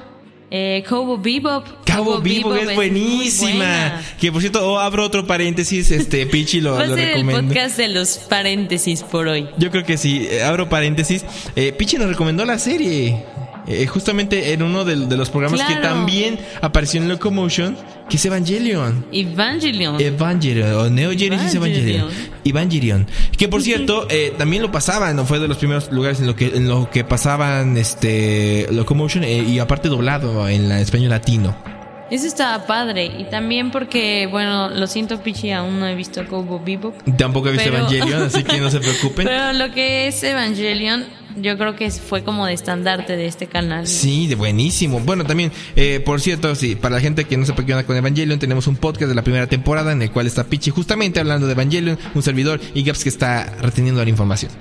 Eh, 0.51 0.85
Cowboy 0.89 1.19
Bebop. 1.21 1.67
Vivo 1.87 2.21
Bebop 2.21 2.57
es 2.57 2.75
buenísima. 2.75 4.01
Que 4.21 4.31
por 4.31 4.41
cierto, 4.41 4.67
oh, 4.67 4.79
abro 4.79 5.05
otro 5.05 5.27
paréntesis, 5.27 5.91
este 5.91 6.27
Pichi 6.27 6.61
lo, 6.61 6.73
Va 6.77 6.83
a 6.83 6.87
lo 6.87 6.95
ser 6.95 7.17
el 7.17 7.27
podcast 7.27 7.77
de 7.77 7.89
los 7.89 8.19
paréntesis 8.19 9.03
por 9.03 9.29
hoy. 9.29 9.49
Yo 9.59 9.71
creo 9.71 9.85
que 9.85 9.97
sí, 9.97 10.27
eh, 10.31 10.43
abro 10.43 10.69
paréntesis. 10.69 11.25
Eh, 11.57 11.73
Pichi 11.73 11.97
nos 11.97 12.09
recomendó 12.09 12.45
la 12.45 12.59
serie. 12.59 13.25
Eh, 13.67 13.87
justamente 13.87 14.53
en 14.53 14.63
uno 14.63 14.85
de, 14.85 15.07
de 15.07 15.17
los 15.17 15.31
programas 15.31 15.63
que 15.63 15.77
también 15.77 16.39
apareció 16.61 17.01
en 17.01 17.09
Locomotion, 17.09 17.77
que 18.09 18.17
es 18.17 18.25
Evangelion. 18.25 19.05
Evangelion. 19.13 20.01
Evangelion, 20.01 20.73
o 20.75 20.91
Neo 20.91 21.11
Genesis 21.11 21.55
Evangelion. 21.55 22.01
Evangelion. 22.01 22.37
Evangelion. 22.45 23.07
Que 23.37 23.49
por 23.49 23.63
cierto, 23.63 24.07
eh, 24.09 24.33
también 24.39 24.63
lo 24.63 24.71
pasaban, 24.71 25.17
¿no? 25.17 25.25
Fue 25.27 25.39
de 25.39 25.49
los 25.49 25.57
primeros 25.57 25.91
lugares 25.91 26.21
en 26.21 26.27
lo 26.27 26.37
que, 26.37 26.47
en 26.47 26.69
lo 26.69 26.91
que 26.91 27.05
pasaban 27.05 27.77
este 27.77 28.69
Locomotion 28.71 29.25
eh, 29.25 29.43
y 29.43 29.59
aparte 29.59 29.89
doblado 29.89 30.49
en 30.49 30.69
la 30.69 30.81
español 30.81 31.11
latino. 31.11 31.76
Eso 32.11 32.27
estaba 32.27 32.67
padre. 32.67 33.07
Y 33.19 33.25
también 33.25 33.71
porque, 33.71 34.29
bueno, 34.31 34.69
lo 34.71 34.87
siento, 34.87 35.21
Pichi, 35.21 35.51
aún 35.51 35.81
no 35.81 35.87
he 35.89 35.95
visto 35.95 36.25
Cowboy 36.27 36.61
Bebop. 36.65 36.95
Tampoco 37.17 37.49
he 37.49 37.53
visto 37.53 37.65
Pero- 37.71 37.79
Evangelion, 37.79 38.23
así 38.23 38.45
que 38.45 38.59
no 38.61 38.71
se 38.71 38.79
preocupen. 38.81 39.27
Pero 39.27 39.53
lo 39.55 39.73
que 39.73 40.07
es 40.07 40.23
Evangelion, 40.23 41.05
yo 41.37 41.59
creo 41.59 41.75
que 41.75 41.91
fue 41.91 42.23
como 42.23 42.47
de 42.47 42.53
estandarte 42.53 43.17
de 43.17 43.27
este 43.27 43.49
canal. 43.49 43.87
Sí, 43.89 44.29
de 44.29 44.37
buenísimo. 44.37 45.01
Bueno, 45.01 45.25
también, 45.25 45.51
eh, 45.75 46.01
por 46.05 46.21
cierto, 46.21 46.55
sí, 46.55 46.77
para 46.77 46.95
la 46.95 47.01
gente 47.01 47.25
que 47.25 47.37
no 47.37 47.45
sepa 47.45 47.67
qué 47.67 47.73
onda 47.75 47.85
con 47.85 47.97
Evangelion, 47.97 48.39
tenemos 48.39 48.69
un 48.69 48.77
podcast 48.77 49.09
de 49.09 49.15
la 49.17 49.23
primera 49.23 49.47
temporada 49.49 49.91
en 49.93 50.01
el 50.01 50.11
cual 50.13 50.27
está 50.29 50.45
Pichi 50.45 50.71
justamente 50.71 51.19
hablando 51.19 51.47
de 51.47 51.53
Evangelion, 51.55 51.99
un 52.15 52.23
servidor 52.23 52.61
y 52.73 52.85
Gaps 52.85 53.03
que 53.03 53.09
está 53.09 53.53
reteniendo 53.61 54.03
la 54.05 54.09
información. 54.11 54.53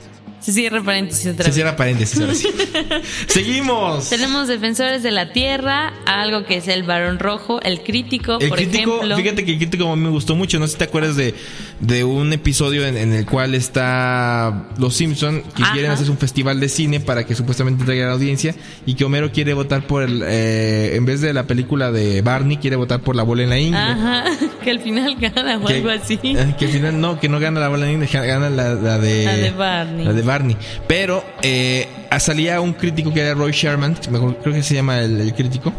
Se 0.46 0.52
cierra 0.52 0.84
paréntesis 0.84 1.26
otra 1.26 1.44
Se 1.46 1.50
vez. 1.50 1.56
cierra 1.56 1.76
paréntesis 1.76 2.20
ahora 2.22 2.36
sí. 2.36 2.48
Seguimos. 3.28 4.08
Tenemos 4.10 4.48
Defensores 4.48 5.02
de 5.02 5.10
la 5.10 5.34
Tierra, 5.34 5.92
algo 6.06 6.46
que 6.46 6.58
es 6.58 6.68
el 6.68 6.84
Varón 6.84 7.18
Rojo, 7.18 7.60
el 7.64 7.82
Crítico, 7.82 8.38
El 8.40 8.50
por 8.50 8.58
crítico, 8.60 8.98
ejemplo. 8.98 9.16
fíjate 9.18 9.44
que 9.44 9.54
el 9.54 9.58
crítico 9.58 9.96
me 9.96 10.10
gustó 10.10 10.36
mucho. 10.36 10.60
No 10.60 10.68
sé 10.68 10.74
si 10.74 10.78
te 10.78 10.84
acuerdas 10.84 11.16
de, 11.16 11.34
de 11.80 12.04
un 12.04 12.32
episodio 12.32 12.86
en, 12.86 12.96
en 12.96 13.14
el 13.14 13.26
cual 13.26 13.56
está 13.56 14.68
Los 14.78 14.94
Simpson 14.96 15.42
que 15.56 15.64
Ajá. 15.64 15.74
quieren 15.74 15.90
hacer 15.92 16.10
un 16.12 16.18
festival 16.20 16.60
de 16.60 16.70
cine 16.70 17.00
para 17.00 17.26
que 17.26 17.34
supuestamente 17.34 17.84
traiga 17.84 18.04
a 18.06 18.08
la 18.10 18.14
audiencia 18.14 18.54
y 18.86 18.94
que 18.94 19.04
Homero 19.04 19.32
quiere 19.32 19.54
votar 19.56 19.88
por 19.88 20.04
el, 20.04 20.22
eh, 20.24 20.96
en 20.96 21.06
vez 21.06 21.22
de 21.22 21.34
la 21.34 21.48
película 21.48 21.92
de 21.92 22.22
Barney, 22.22 22.58
quiere 22.58 22.76
votar 22.76 23.02
por 23.02 23.16
la 23.16 23.24
bola 23.24 23.42
en 23.44 23.50
la 23.50 23.58
ingle. 23.58 23.80
Ajá, 23.80 24.26
que 24.66 24.72
al 24.72 24.82
final 24.82 25.16
gana 25.20 25.58
o 25.58 25.66
que, 25.66 25.76
algo 25.76 25.90
así. 25.90 26.20
eh, 26.24 26.54
que 26.60 26.66
al 26.66 26.72
final 26.72 27.00
no, 27.00 27.18
que 27.20 27.30
no 27.30 27.40
gana 27.40 27.62
la 27.62 27.70
bola 27.70 27.86
niña, 27.86 28.06
gana 28.12 28.50
la, 28.50 28.74
la 28.74 28.98
de, 28.98 29.24
La 29.24 29.38
de 29.38 29.52
Barney. 29.52 30.06
la 30.06 30.12
de 30.14 30.22
Barney. 30.22 30.58
Pero 30.88 31.24
eh, 31.42 31.88
salía 32.20 32.60
un 32.60 32.74
crítico 32.74 33.14
que 33.14 33.22
era 33.22 33.34
Roy 33.34 33.54
Sherman, 33.54 33.96
creo 34.42 34.54
que 34.54 34.64
se 34.64 34.74
llama 34.76 35.00
el, 35.00 35.22
el 35.22 35.34
crítico, 35.34 35.72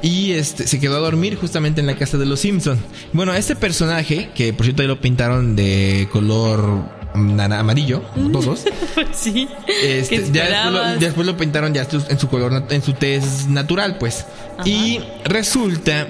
y 0.00 0.32
este 0.32 0.66
se 0.66 0.78
quedó 0.80 0.96
a 0.96 1.00
dormir 1.00 1.36
justamente 1.36 1.80
en 1.82 1.86
la 1.86 1.96
casa 1.96 2.16
de 2.16 2.24
los 2.24 2.40
Simpson. 2.40 2.78
Bueno, 3.12 3.34
este 3.34 3.56
personaje, 3.56 4.30
que 4.34 4.52
por 4.54 4.64
cierto 4.64 4.80
ahí 4.82 4.88
lo 4.88 5.00
pintaron 5.00 5.56
de 5.56 6.08
color 6.12 6.62
mm, 7.14 7.34
nana- 7.36 7.58
amarillo, 7.60 8.02
todos. 8.32 8.64
Pues 8.94 9.08
sí. 9.12 9.48
Este, 9.82 10.16
¿Qué 10.16 10.22
ya 10.32 10.44
después 10.44 10.50
lo, 10.72 10.78
esperabas? 10.78 11.00
después 11.00 11.26
lo 11.26 11.36
pintaron 11.36 11.72
ya 11.74 11.86
en 12.08 12.18
su 12.18 12.28
color, 12.28 12.64
en 12.70 12.82
su 12.82 12.92
tez 12.94 13.46
natural, 13.48 13.96
pues. 13.98 14.24
Ajá. 14.58 14.68
Y 14.68 15.00
resulta 15.24 16.06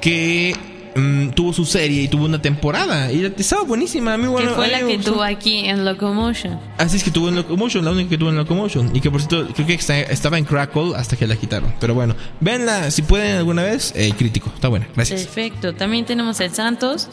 que 0.00 0.54
mm, 0.94 1.30
tuvo 1.30 1.52
su 1.52 1.64
serie 1.64 2.02
y 2.02 2.08
tuvo 2.08 2.24
una 2.26 2.40
temporada. 2.40 3.10
Y 3.12 3.24
estaba 3.36 3.62
buenísima. 3.62 4.14
A 4.14 4.16
mí, 4.16 4.24
que 4.24 4.28
bueno, 4.30 4.54
fue 4.54 4.64
a 4.64 4.68
mí 4.68 4.72
la 4.82 4.86
que 4.88 4.98
tuvo 4.98 5.22
aquí 5.22 5.58
en 5.66 5.84
Locomotion. 5.84 6.58
Así 6.78 6.96
es 6.96 7.04
que 7.04 7.10
tuvo 7.10 7.28
en 7.28 7.36
Locomotion, 7.36 7.84
la 7.84 7.90
única 7.92 8.10
que 8.10 8.18
tuvo 8.18 8.30
en 8.30 8.36
Locomotion. 8.36 8.94
Y 8.94 9.00
que 9.00 9.10
por 9.10 9.20
cierto, 9.22 9.52
creo 9.54 9.66
que 9.66 9.74
está- 9.74 10.00
estaba 10.00 10.38
en 10.38 10.44
Crackle 10.44 10.94
hasta 10.96 11.16
que 11.16 11.26
la 11.26 11.36
quitaron. 11.36 11.72
Pero 11.80 11.94
bueno, 11.94 12.14
véanla 12.40 12.90
si 12.90 13.02
pueden 13.02 13.36
alguna 13.36 13.62
vez. 13.62 13.92
Eh, 13.96 14.12
crítico, 14.16 14.50
está 14.54 14.68
buena, 14.68 14.86
gracias. 14.94 15.22
Perfecto. 15.24 15.74
También 15.74 16.04
tenemos 16.04 16.40
el 16.40 16.52
Santos. 16.52 17.08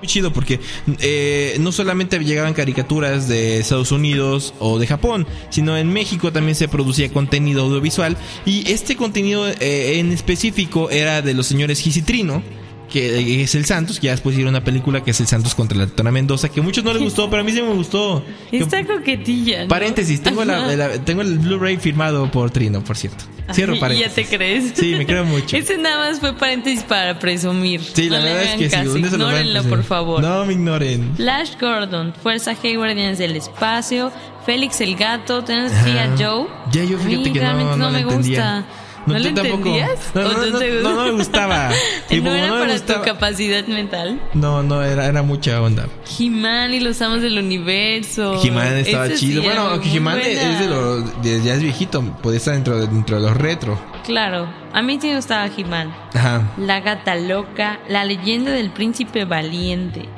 Muy 0.00 0.08
chido 0.08 0.32
porque 0.32 0.60
eh, 1.00 1.58
no 1.60 1.72
solamente 1.72 2.18
llegaban 2.18 2.54
caricaturas 2.54 3.28
de 3.28 3.58
Estados 3.58 3.92
Unidos 3.92 4.54
o 4.58 4.78
de 4.78 4.86
Japón, 4.86 5.26
sino 5.50 5.76
en 5.76 5.92
México 5.92 6.32
también 6.32 6.54
se 6.54 6.68
producía 6.68 7.12
contenido 7.12 7.64
audiovisual 7.64 8.16
y 8.46 8.70
este 8.70 8.96
contenido 8.96 9.46
eh, 9.46 9.98
en 9.98 10.10
específico 10.10 10.88
era 10.88 11.20
de 11.20 11.34
los 11.34 11.46
señores 11.46 11.80
Gisitrino, 11.80 12.42
que 12.90 13.42
es 13.42 13.54
el 13.54 13.64
Santos, 13.64 13.98
que 14.00 14.06
ya 14.06 14.12
después 14.12 14.34
hicieron 14.34 14.52
una 14.54 14.62
película 14.64 15.02
que 15.02 15.12
es 15.12 15.20
el 15.20 15.26
Santos 15.26 15.54
contra 15.54 15.78
la 15.78 15.86
Tona 15.86 16.10
Mendoza, 16.10 16.48
que 16.48 16.60
a 16.60 16.62
muchos 16.62 16.84
no 16.84 16.92
les 16.92 17.02
gustó, 17.02 17.30
pero 17.30 17.42
a 17.42 17.44
mí 17.44 17.52
sí 17.52 17.62
me 17.62 17.72
gustó. 17.72 18.22
Está 18.52 18.84
coquetilla. 18.84 19.62
¿no? 19.62 19.68
Paréntesis, 19.68 20.22
tengo, 20.22 20.44
la- 20.44 21.02
tengo 21.04 21.22
el 21.22 21.38
Blu-ray 21.38 21.76
firmado 21.78 22.30
por 22.30 22.50
Trino, 22.50 22.82
por 22.84 22.96
cierto. 22.96 23.24
Cierro 23.52 23.72
Ay, 23.74 23.80
paréntesis. 23.80 24.14
¿Ya 24.16 24.22
te 24.28 24.36
crees? 24.36 24.72
Sí, 24.76 24.94
me 24.96 25.06
creo 25.06 25.24
mucho. 25.24 25.56
Ese 25.56 25.76
nada 25.78 26.08
más 26.10 26.20
fue 26.20 26.34
paréntesis 26.34 26.82
para 26.84 27.18
presumir. 27.18 27.80
Sí, 27.82 28.08
la 28.08 28.18
No 28.18 28.24
verdad 28.24 28.42
es 28.44 28.50
que 28.56 28.70
sí. 28.70 28.76
caso, 28.76 28.96
Ignórenlo, 28.98 29.62
por 29.64 29.82
favor. 29.82 30.22
No 30.22 30.44
me 30.44 30.52
ignoren. 30.52 31.14
Flash 31.16 31.52
Gordon, 31.60 32.14
Fuerza 32.22 32.54
G, 32.54 32.76
Guardianes 32.76 33.18
del 33.18 33.34
Espacio, 33.36 34.12
Félix 34.46 34.80
el 34.80 34.94
Gato, 34.96 35.42
tenemos. 35.42 35.72
G.I. 35.72 36.22
Joe. 36.22 36.46
Ya 36.72 36.84
yo 36.84 36.98
fíjate 36.98 37.32
que 37.32 37.40
no, 37.40 37.52
no, 37.54 37.76
no, 37.76 37.90
me 37.90 38.00
entendía. 38.00 38.62
gusta. 38.62 38.66
¿No, 39.06 39.18
yo 39.18 39.20
lo 39.20 39.28
entendías? 39.28 39.90
No, 40.14 40.20
¿O 40.20 40.24
no, 40.24 40.46
no, 40.46 40.60
no, 40.60 40.94
no 40.96 41.04
me 41.04 41.10
gustaba. 41.12 41.70
¿No 42.10 42.34
era 42.34 42.48
no 42.48 42.58
para 42.60 42.78
tu 42.78 43.02
capacidad 43.02 43.66
mental? 43.66 44.20
No, 44.34 44.62
no, 44.62 44.82
era, 44.82 45.06
era 45.06 45.22
mucha 45.22 45.60
onda. 45.60 45.88
He-Man 46.18 46.74
y 46.74 46.80
los 46.80 47.00
amos 47.00 47.22
del 47.22 47.38
universo. 47.38 48.40
He-Man 48.42 48.76
estaba 48.78 49.12
chido. 49.14 49.42
bueno, 49.42 49.80
He-Man 49.82 50.18
es 50.18 50.58
de 50.60 50.68
los. 50.68 51.04
ya 51.22 51.54
es 51.54 51.62
viejito. 51.62 52.02
Puede 52.22 52.36
estar 52.38 52.54
dentro 52.54 52.78
de, 52.78 52.86
dentro 52.86 53.16
de 53.16 53.22
los 53.28 53.36
retro. 53.36 53.78
Claro, 54.04 54.48
a 54.72 54.82
mí 54.82 54.98
sí 55.00 55.08
me 55.08 55.16
gustaba 55.16 55.48
He-Man. 55.54 55.94
Ajá. 56.14 56.52
La 56.58 56.80
gata 56.80 57.16
loca, 57.16 57.80
la 57.88 58.04
leyenda 58.04 58.50
del 58.52 58.70
príncipe 58.70 59.24
valiente. 59.24 60.08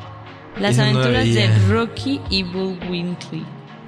Las 0.59 0.77
no 0.77 0.83
aventuras 0.85 1.25
de 1.33 1.51
Rocky 1.69 2.21
y 2.29 2.43
Bullwinkle. 2.43 3.43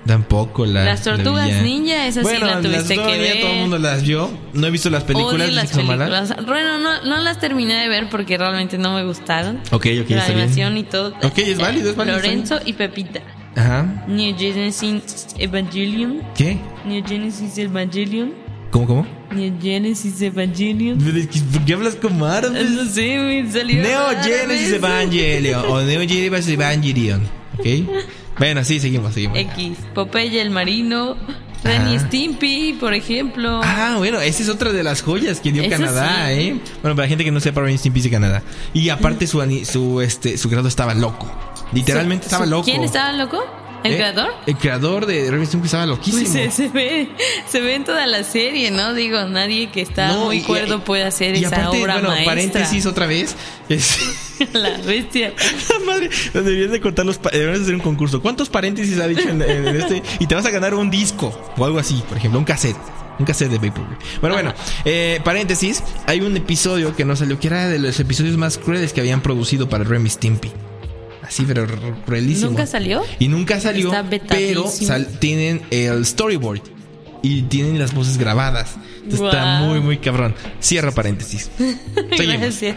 Tampoco 0.07 0.67
la. 0.67 0.85
Las 0.85 1.03
tortugas 1.03 1.49
la 1.49 1.63
ninja, 1.63 2.07
esa 2.07 2.21
sí 2.21 2.25
bueno, 2.25 2.47
la 2.47 2.61
tuviste 2.61 2.97
las 2.97 3.07
que 3.09 3.19
ver. 3.19 3.41
todo 3.41 3.51
el 3.53 3.59
mundo 3.61 3.79
las 3.79 4.03
vio. 4.03 4.31
No 4.53 4.67
he 4.67 4.71
visto 4.71 4.91
las 4.91 5.05
películas. 5.05 5.49
Odio 5.49 5.55
las 5.55 5.71
son 5.71 5.87
malas. 5.87 6.11
películas. 6.29 6.47
Bueno, 6.47 6.79
no, 6.79 7.03
no 7.05 7.21
las 7.23 7.39
terminé 7.41 7.75
de 7.75 7.89
ver 7.89 8.09
porque 8.11 8.37
realmente 8.37 8.77
no 8.77 8.95
me 8.95 9.05
gustaron. 9.05 9.61
Ok, 9.71 9.87
ok, 9.87 9.87
La 9.87 9.95
está 9.95 10.11
bien. 10.11 10.39
animación 10.41 10.77
y 10.77 10.83
todo. 10.85 11.15
Ok, 11.23 11.39
es 11.39 11.59
válido, 11.59 11.91
es 11.91 11.97
válido, 11.97 12.17
Lorenzo 12.19 12.61
y 12.65 12.75
Pepita. 12.75 13.21
Ajá. 13.57 14.05
New 14.09 14.37
Genesis 14.37 15.29
Evangelion. 15.39 16.23
¿Qué? 16.37 16.59
New 16.85 17.03
Genesis 17.07 17.57
Evangelion. 17.57 18.35
¿Cómo, 18.71 18.87
cómo? 18.87 19.07
New 19.31 19.55
Genesis 19.63 20.21
Evangelion. 20.21 20.99
¿Por 20.99 21.65
qué 21.65 21.75
hablas 21.75 21.95
como 21.95 22.27
árabe? 22.27 22.63
No 22.65 22.85
sé, 22.85 23.19
me 23.19 23.51
salió. 23.51 23.83
Neo 23.83 24.09
Genesis. 24.23 24.73
Evangelion. 24.75 25.65
o 25.69 25.81
Neo 25.81 26.01
Genesis 26.07 26.49
Evangelion. 26.49 27.23
¿Ok? 27.59 27.67
Bueno, 28.39 28.65
sí, 28.65 28.81
seguimos, 28.81 29.15
seguimos. 29.15 29.39
X. 29.39 29.79
Popeye 29.95 30.41
el 30.41 30.51
marino. 30.51 31.17
Ren 31.63 31.89
y 31.89 31.97
Ajá. 31.97 32.07
Stimpy, 32.09 32.77
por 32.79 32.93
ejemplo. 32.93 33.61
Ah, 33.65 33.95
bueno, 33.97 34.21
esa 34.21 34.43
es 34.43 34.51
otra 34.51 34.71
de 34.73 34.83
las 34.83 35.01
joyas 35.01 35.41
que 35.41 35.51
dio 35.51 35.63
Eso 35.63 35.71
Canadá, 35.71 36.27
sí. 36.29 36.33
¿eh? 36.35 36.61
Bueno, 36.83 36.95
para 36.95 37.07
la 37.07 37.09
gente 37.09 37.25
que 37.25 37.31
no 37.31 37.41
sepa, 37.41 37.63
Ren 37.63 37.75
y 37.75 37.79
Stimpy 37.79 38.01
es 38.01 38.05
de 38.05 38.11
Canadá. 38.11 38.43
Y 38.75 38.91
aparte 38.91 39.27
su, 39.27 39.41
ani- 39.41 39.65
su, 39.65 40.03
este, 40.03 40.37
su 40.37 40.49
creador 40.51 40.69
estaba 40.69 40.93
loco. 40.93 41.27
Literalmente 41.73 42.25
Su- 42.25 42.29
estaba 42.29 42.45
su- 42.45 42.51
loco. 42.51 42.65
¿Quién 42.67 42.83
estaba 42.85 43.13
loco? 43.13 43.43
¿El 43.85 43.93
¿Eh? 43.93 43.97
creador? 43.97 44.35
El 44.47 44.57
creador 44.57 45.05
de 45.07 45.27
y 45.43 45.47
Stimpy 45.47 45.67
estaba 45.67 45.85
loquísimo. 45.87 46.23
Pues 46.23 46.33
se, 46.33 46.51
se 46.51 46.69
ve, 46.71 47.09
se 47.47 47.61
ve 47.61 47.75
en 47.75 47.85
toda 47.85 48.07
la 48.07 48.25
serie, 48.25 48.71
¿no? 48.71 48.95
Digo, 48.95 49.23
nadie 49.27 49.71
que 49.71 49.83
está 49.83 50.09
No, 50.09 50.25
muy 50.25 50.39
y- 50.39 50.43
cuerdo 50.43 50.77
y- 50.77 50.81
puede 50.81 51.05
hacer 51.05 51.37
y 51.37 51.45
esa 51.45 51.57
aparte, 51.57 51.83
obra 51.83 51.95
bueno, 51.95 52.09
maestra. 52.09 52.33
paréntesis 52.33 52.87
otra 52.87 53.07
vez. 53.07 53.37
Es, 53.69 53.99
la 54.55 54.79
bestia. 54.79 55.35
La 55.79 55.85
madre, 55.87 56.09
deberían 56.33 56.71
de 56.73 56.81
contar 56.81 57.05
los 57.05 57.19
pa- 57.19 57.29
deberían 57.31 57.57
de 57.59 57.63
hacer 57.63 57.75
un 57.75 57.81
concurso. 57.83 58.21
¿Cuántos 58.23 58.49
paréntesis 58.49 58.99
ha 58.99 59.07
dicho 59.07 59.29
en, 59.29 59.43
en 59.43 59.69
este? 59.77 60.03
Y 60.19 60.27
te 60.27 60.35
vas 60.35 60.47
a 60.47 60.51
ganar 60.51 60.73
un 60.75 60.91
disco 60.91 61.39
o 61.57 61.65
algo 61.65 61.79
así, 61.79 62.03
por 62.09 62.17
ejemplo, 62.17 62.39
un 62.39 62.45
cassette. 62.47 62.77
Un 63.19 63.27
cassette 63.27 63.51
de 63.51 63.59
Vaporwave. 63.59 63.97
Bueno, 64.21 64.35
bueno, 64.35 64.55
eh, 64.87 65.21
paréntesis. 65.23 65.83
Hay 66.07 66.21
un 66.23 66.37
episodio 66.37 66.97
que 66.97 67.05
no 67.05 67.15
salió, 67.17 67.39
que 67.39 67.47
era 67.47 67.69
de 67.69 67.79
los 67.79 68.01
episodios 68.01 68.37
más 68.37 68.59
crueles 68.59 68.93
que 68.93 69.01
habían 69.03 69.21
producido 69.21 69.69
para 69.69 69.85
Remy 69.85 70.09
Stimpy. 70.11 70.51
Así, 71.27 71.45
pero 71.47 71.67
cruelísimo. 72.05 72.51
¿Nunca 72.51 72.67
salió? 72.67 73.03
Y 73.19 73.29
nunca 73.29 73.61
salió, 73.61 73.91
pero 74.29 74.69
sal- 74.69 75.07
tienen 75.19 75.63
el 75.71 76.05
storyboard 76.05 76.61
y 77.23 77.43
tienen 77.43 77.79
las 77.79 77.95
voces 77.95 78.19
grabadas. 78.19 78.77
Está 79.11 79.61
muy, 79.61 79.81
muy 79.81 79.99
cabrón. 79.99 80.35
Cierra 80.61 80.91
paréntesis. 80.93 81.51
Gracias. 82.19 82.77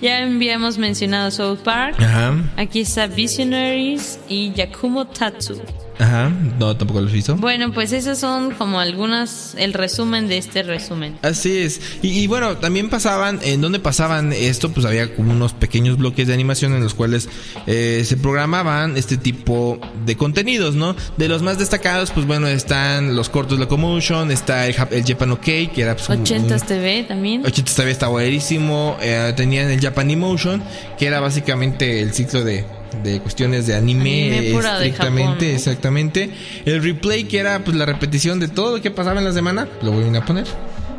Ya 0.00 0.18
habíamos 0.24 0.78
mencionado 0.78 1.30
South 1.30 1.58
Park. 1.64 2.00
Ajá, 2.00 2.34
Aquí 2.56 2.80
está 2.80 3.06
Visionaries 3.06 4.18
y 4.28 4.52
Yakumo 4.52 5.06
Tatsu. 5.08 5.60
Ajá. 5.98 6.30
No, 6.58 6.76
tampoco 6.76 7.00
los 7.00 7.14
hizo. 7.14 7.36
Bueno, 7.36 7.72
pues 7.72 7.92
esos 7.92 8.18
son 8.18 8.52
como 8.52 8.80
algunas, 8.80 9.54
el 9.58 9.72
resumen 9.74 10.28
de 10.28 10.38
este 10.38 10.62
resumen. 10.62 11.18
Así 11.22 11.58
es. 11.58 11.80
Y, 12.02 12.08
y 12.20 12.26
bueno, 12.26 12.56
también 12.58 12.88
pasaban, 12.90 13.40
en 13.42 13.60
donde 13.60 13.78
pasaban 13.78 14.32
esto, 14.32 14.70
pues 14.70 14.86
había 14.86 15.14
como 15.14 15.32
unos 15.32 15.52
pequeños 15.52 15.96
bloques 15.98 16.26
de 16.26 16.34
animación 16.34 16.72
en 16.74 16.82
los 16.82 16.94
cuales 16.94 17.28
eh, 17.66 18.02
se 18.04 18.16
programaban 18.16 18.96
este 18.96 19.16
tipo 19.16 19.78
de 20.06 20.16
contenidos, 20.16 20.74
¿no? 20.74 20.94
De 21.16 21.28
los 21.28 21.42
más 21.42 21.58
destacados, 21.58 22.10
pues 22.10 22.26
bueno, 22.26 22.46
están 22.48 23.16
los 23.16 23.28
cortos 23.28 23.58
Locomotion, 23.58 24.30
está 24.30 24.66
el, 24.66 24.76
el 24.90 25.04
Japan 25.04 25.32
OK, 25.32 25.42
que 25.44 25.72
era 25.82 25.96
pues, 25.96 26.08
un- 26.08 26.24
80s 26.24 26.60
un- 26.62 26.66
TV 26.66 27.04
también. 27.04 27.44
80 27.46 27.72
todavía 27.72 27.92
está 27.92 28.08
buenísimo. 28.08 28.96
Eh, 29.00 29.32
tenían 29.36 29.70
el 29.70 29.80
Japan 29.80 30.10
Emotion, 30.10 30.62
que 30.98 31.06
era 31.06 31.20
básicamente 31.20 32.00
el 32.02 32.12
ciclo 32.14 32.44
de, 32.44 32.64
de 33.02 33.20
cuestiones 33.20 33.66
de 33.66 33.74
anime, 33.74 34.38
Anime 34.38 34.52
pura 34.52 34.78
de 34.78 34.88
estrictamente, 34.88 35.30
Japón, 35.32 35.48
¿no? 35.48 35.54
exactamente. 35.54 36.30
El 36.64 36.82
replay, 36.82 37.24
que 37.24 37.38
era 37.38 37.60
pues 37.64 37.76
la 37.76 37.86
repetición 37.86 38.40
de 38.40 38.48
todo 38.48 38.76
lo 38.76 38.82
que 38.82 38.90
pasaba 38.90 39.18
en 39.18 39.24
la 39.24 39.32
semana, 39.32 39.68
lo 39.82 39.92
voy 39.92 40.16
a 40.16 40.24
poner. 40.24 40.46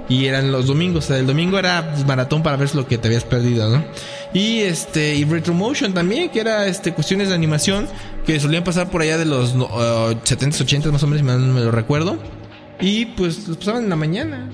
Y 0.07 0.25
eran 0.25 0.51
los 0.51 0.65
domingos, 0.65 1.05
o 1.05 1.07
sea, 1.07 1.17
el 1.17 1.27
domingo 1.27 1.59
era 1.59 1.91
pues, 1.93 2.05
maratón 2.05 2.41
para 2.41 2.57
ver 2.57 2.73
lo 2.73 2.87
que 2.87 2.97
te 2.97 3.07
habías 3.07 3.23
perdido, 3.23 3.69
¿no? 3.69 3.83
Y 4.33 4.61
este, 4.61 5.15
y 5.15 5.23
Retromotion 5.23 5.93
también, 5.93 6.29
que 6.29 6.39
era 6.39 6.65
este 6.65 6.93
cuestiones 6.93 7.29
de 7.29 7.35
animación 7.35 7.87
que 8.25 8.39
solían 8.39 8.63
pasar 8.63 8.89
por 8.89 9.01
allá 9.01 9.17
de 9.17 9.25
los 9.25 9.53
uh, 9.53 9.59
70s, 9.59 10.65
80s 10.65 10.91
más 10.91 11.03
o 11.03 11.07
menos, 11.07 11.19
si 11.19 11.47
me 11.47 11.61
lo 11.61 11.71
recuerdo. 11.71 12.17
Y 12.81 13.07
pues 13.07 13.47
los 13.47 13.57
pasaban 13.57 13.83
en 13.83 13.89
la 13.89 13.95
mañana. 13.95 14.49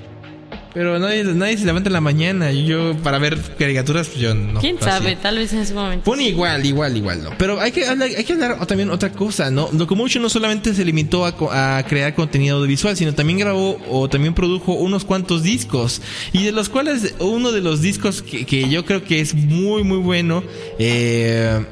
Pero 0.75 0.99
nadie, 0.99 1.23
nadie 1.23 1.57
se 1.57 1.65
levanta 1.65 1.87
en 1.87 1.93
la 1.93 2.01
mañana. 2.01 2.51
Y 2.51 2.65
yo, 2.65 2.97
para 2.97 3.17
ver 3.17 3.39
caricaturas, 3.57 4.09
pues 4.09 4.19
yo 4.19 4.35
no. 4.35 4.59
¿Quién 4.59 4.75
hacía. 4.75 4.91
sabe? 4.91 5.15
Tal 5.15 5.37
vez 5.37 5.53
en 5.53 5.59
ese 5.59 5.73
momento. 5.73 6.03
Pone 6.03 6.27
igual, 6.27 6.65
igual, 6.65 6.97
igual, 6.97 7.23
¿no? 7.23 7.29
Pero 7.37 7.61
hay 7.61 7.71
que 7.71 7.87
hablar, 7.87 8.09
hay 8.15 8.23
que 8.25 8.33
hablar 8.33 8.65
también 8.67 8.89
otra 8.89 9.13
cosa, 9.13 9.49
¿no? 9.49 9.69
Locomotion 9.71 10.21
no 10.21 10.27
solamente 10.27 10.73
se 10.73 10.83
limitó 10.83 11.25
a, 11.25 11.77
a 11.77 11.83
crear 11.83 12.13
contenido 12.13 12.57
audiovisual, 12.57 12.97
sino 12.97 13.15
también 13.15 13.39
grabó 13.39 13.79
o 13.89 14.09
también 14.09 14.33
produjo 14.33 14.73
unos 14.73 15.05
cuantos 15.05 15.43
discos. 15.43 16.01
Y 16.33 16.43
de 16.43 16.51
los 16.51 16.67
cuales 16.67 17.15
uno 17.19 17.53
de 17.53 17.61
los 17.61 17.81
discos 17.81 18.21
que, 18.21 18.45
que 18.45 18.67
yo 18.67 18.83
creo 18.83 19.01
que 19.05 19.21
es 19.21 19.33
muy, 19.33 19.85
muy 19.85 19.99
bueno, 19.99 20.43
eh, 20.77 21.65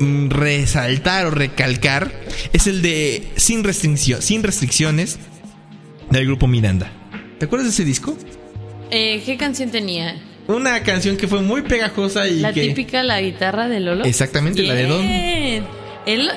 mm, 0.00 0.30
resaltar 0.30 1.26
o 1.26 1.30
recalcar, 1.30 2.10
es 2.54 2.66
el 2.66 2.80
de 2.80 3.28
Sin, 3.36 3.62
sin 3.70 4.42
restricciones 4.42 5.18
del 6.08 6.24
grupo 6.24 6.46
Miranda. 6.46 7.01
¿Te 7.42 7.46
acuerdas 7.46 7.66
de 7.66 7.70
ese 7.72 7.84
disco? 7.84 8.16
Eh, 8.92 9.20
¿Qué 9.26 9.36
canción 9.36 9.68
tenía? 9.72 10.14
Una 10.46 10.80
canción 10.84 11.16
que 11.16 11.26
fue 11.26 11.40
muy 11.42 11.62
pegajosa 11.62 12.28
y 12.28 12.38
La 12.38 12.52
que... 12.52 12.68
típica, 12.68 13.02
la 13.02 13.20
guitarra 13.20 13.68
de 13.68 13.80
Lolo. 13.80 14.04
Exactamente, 14.04 14.62
la 14.62 14.74
de 14.74 14.86
Don. 14.86 15.04